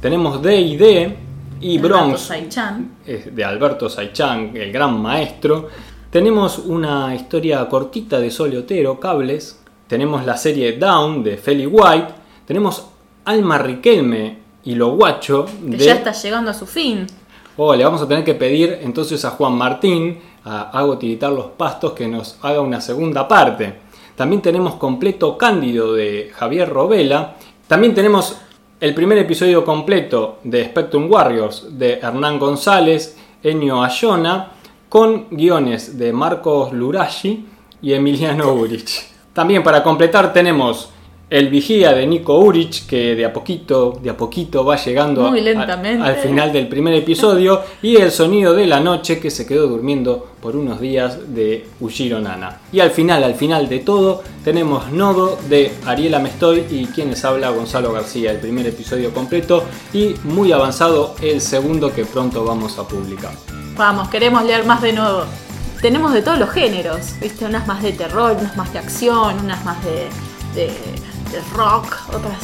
Tenemos 0.00 0.42
D&D 0.42 1.16
y 1.60 1.78
Bronx 1.78 2.30
de 3.06 3.44
Alberto 3.44 3.88
Saichan, 3.88 4.56
el 4.56 4.72
gran 4.72 5.00
maestro. 5.00 5.68
Tenemos 6.10 6.58
una 6.58 7.14
historia 7.14 7.68
cortita 7.68 8.18
de 8.18 8.30
Sole 8.30 8.58
Otero, 8.58 8.98
Cables, 8.98 9.60
tenemos 9.86 10.24
la 10.24 10.36
serie 10.36 10.72
Down 10.72 11.22
de 11.22 11.36
Feli 11.36 11.66
White, 11.66 12.14
tenemos 12.46 12.86
Alma 13.24 13.58
Riquelme 13.58 14.38
y 14.64 14.74
Lo 14.74 14.94
Guacho. 14.96 15.46
Que 15.70 15.78
ya 15.78 15.94
está 15.94 16.12
llegando 16.12 16.50
a 16.50 16.54
su 16.54 16.66
fin. 16.66 17.06
Oh, 17.56 17.74
le 17.74 17.84
vamos 17.84 18.00
a 18.02 18.08
tener 18.08 18.24
que 18.24 18.34
pedir 18.34 18.78
entonces 18.82 19.24
a 19.24 19.30
Juan 19.30 19.54
Martín, 19.54 20.18
a 20.44 20.70
Hago 20.70 20.96
Tiritar 20.96 21.32
los 21.32 21.46
Pastos, 21.46 21.92
que 21.92 22.06
nos 22.06 22.38
haga 22.42 22.60
una 22.60 22.80
segunda 22.80 23.26
parte. 23.26 23.87
También 24.18 24.42
tenemos 24.42 24.74
completo 24.74 25.38
Cándido 25.38 25.92
de 25.92 26.32
Javier 26.34 26.68
Robela. 26.68 27.36
También 27.68 27.94
tenemos 27.94 28.36
el 28.80 28.92
primer 28.92 29.16
episodio 29.16 29.64
completo 29.64 30.40
de 30.42 30.64
Spectrum 30.64 31.08
Warriors 31.08 31.78
de 31.78 32.00
Hernán 32.02 32.40
González, 32.40 33.16
Enio 33.44 33.80
Ayona, 33.80 34.50
con 34.88 35.28
guiones 35.30 35.96
de 35.96 36.12
Marcos 36.12 36.72
Lurashi 36.72 37.46
y 37.80 37.92
Emiliano 37.92 38.52
Urich. 38.54 39.06
También 39.32 39.62
para 39.62 39.84
completar 39.84 40.32
tenemos 40.32 40.90
el 41.30 41.48
vigía 41.48 41.92
de 41.92 42.06
Nico 42.06 42.38
Urich, 42.38 42.86
que 42.86 43.14
de 43.14 43.24
a 43.24 43.32
poquito, 43.32 43.98
de 44.02 44.10
a 44.10 44.16
poquito 44.16 44.64
va 44.64 44.76
llegando 44.76 45.26
al 45.26 46.16
final 46.16 46.52
del 46.52 46.68
primer 46.68 46.94
episodio, 46.94 47.62
y 47.82 47.96
el 47.96 48.10
sonido 48.10 48.54
de 48.54 48.66
la 48.66 48.80
noche 48.80 49.20
que 49.20 49.30
se 49.30 49.46
quedó 49.46 49.66
durmiendo 49.66 50.28
por 50.40 50.56
unos 50.56 50.80
días 50.80 51.34
de 51.34 51.66
Ushiro 51.80 52.20
Nana. 52.20 52.60
Y 52.72 52.80
al 52.80 52.90
final, 52.90 53.24
al 53.24 53.34
final 53.34 53.68
de 53.68 53.80
todo, 53.80 54.22
tenemos 54.42 54.90
Nodo 54.90 55.38
de 55.48 55.72
Ariela 55.84 56.18
Mestoy 56.18 56.64
y 56.70 56.86
quienes 56.86 57.24
habla 57.24 57.50
Gonzalo 57.50 57.92
García, 57.92 58.30
el 58.30 58.38
primer 58.38 58.66
episodio 58.66 59.12
completo 59.12 59.64
y 59.92 60.14
muy 60.24 60.52
avanzado 60.52 61.14
el 61.20 61.40
segundo 61.40 61.92
que 61.92 62.04
pronto 62.04 62.44
vamos 62.44 62.78
a 62.78 62.88
publicar. 62.88 63.32
Vamos, 63.76 64.08
queremos 64.08 64.44
leer 64.44 64.64
más 64.64 64.80
de 64.80 64.92
Nodo 64.92 65.26
tenemos 65.80 66.12
de 66.12 66.22
todos 66.22 66.40
los 66.40 66.50
géneros, 66.50 67.14
¿viste? 67.20 67.44
Unas 67.44 67.66
más 67.68 67.82
de 67.82 67.92
terror, 67.92 68.36
unas 68.38 68.56
más 68.56 68.72
de 68.72 68.80
acción, 68.80 69.38
unas 69.44 69.64
más 69.64 69.76
de, 69.84 70.08
de, 70.54 70.72
rock, 71.54 71.96
otras 72.08 72.42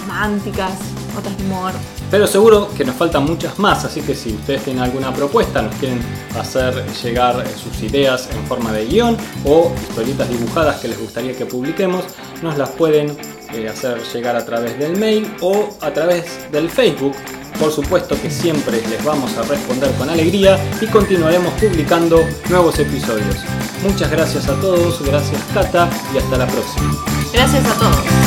románticas, 0.00 0.72
otras 1.18 1.36
de 1.36 1.44
humor. 1.44 1.72
Pero 2.10 2.26
seguro 2.26 2.68
que 2.76 2.84
nos 2.84 2.94
faltan 2.96 3.24
muchas 3.24 3.58
más, 3.58 3.84
así 3.84 4.00
que 4.02 4.14
si 4.14 4.32
ustedes 4.32 4.62
tienen 4.62 4.82
alguna 4.82 5.12
propuesta, 5.12 5.62
nos 5.62 5.74
quieren 5.76 6.00
hacer 6.38 6.84
llegar 7.02 7.44
sus 7.56 7.82
ideas 7.82 8.28
en 8.32 8.44
forma 8.46 8.72
de 8.72 8.86
guion 8.86 9.16
o 9.44 9.72
historietas 9.88 10.28
dibujadas 10.28 10.80
que 10.80 10.88
les 10.88 11.00
gustaría 11.00 11.34
que 11.36 11.46
publiquemos, 11.46 12.04
nos 12.42 12.56
las 12.56 12.70
pueden 12.70 13.16
eh, 13.52 13.68
hacer 13.68 14.02
llegar 14.12 14.36
a 14.36 14.44
través 14.44 14.78
del 14.78 14.96
mail 14.96 15.32
o 15.40 15.70
a 15.80 15.90
través 15.92 16.50
del 16.52 16.70
Facebook 16.70 17.16
por 17.58 17.70
supuesto 17.70 18.20
que 18.20 18.30
siempre 18.30 18.82
les 18.88 19.04
vamos 19.04 19.36
a 19.36 19.42
responder 19.42 19.90
con 19.92 20.10
alegría 20.10 20.58
y 20.80 20.86
continuaremos 20.86 21.52
publicando 21.54 22.20
nuevos 22.50 22.78
episodios. 22.78 23.36
Muchas 23.82 24.10
gracias 24.10 24.48
a 24.48 24.60
todos, 24.60 25.02
gracias 25.04 25.40
Cata 25.52 25.88
y 26.12 26.18
hasta 26.18 26.36
la 26.36 26.46
próxima. 26.46 27.13
Gracias 27.34 27.66
a 27.66 27.74
todos. 27.74 28.23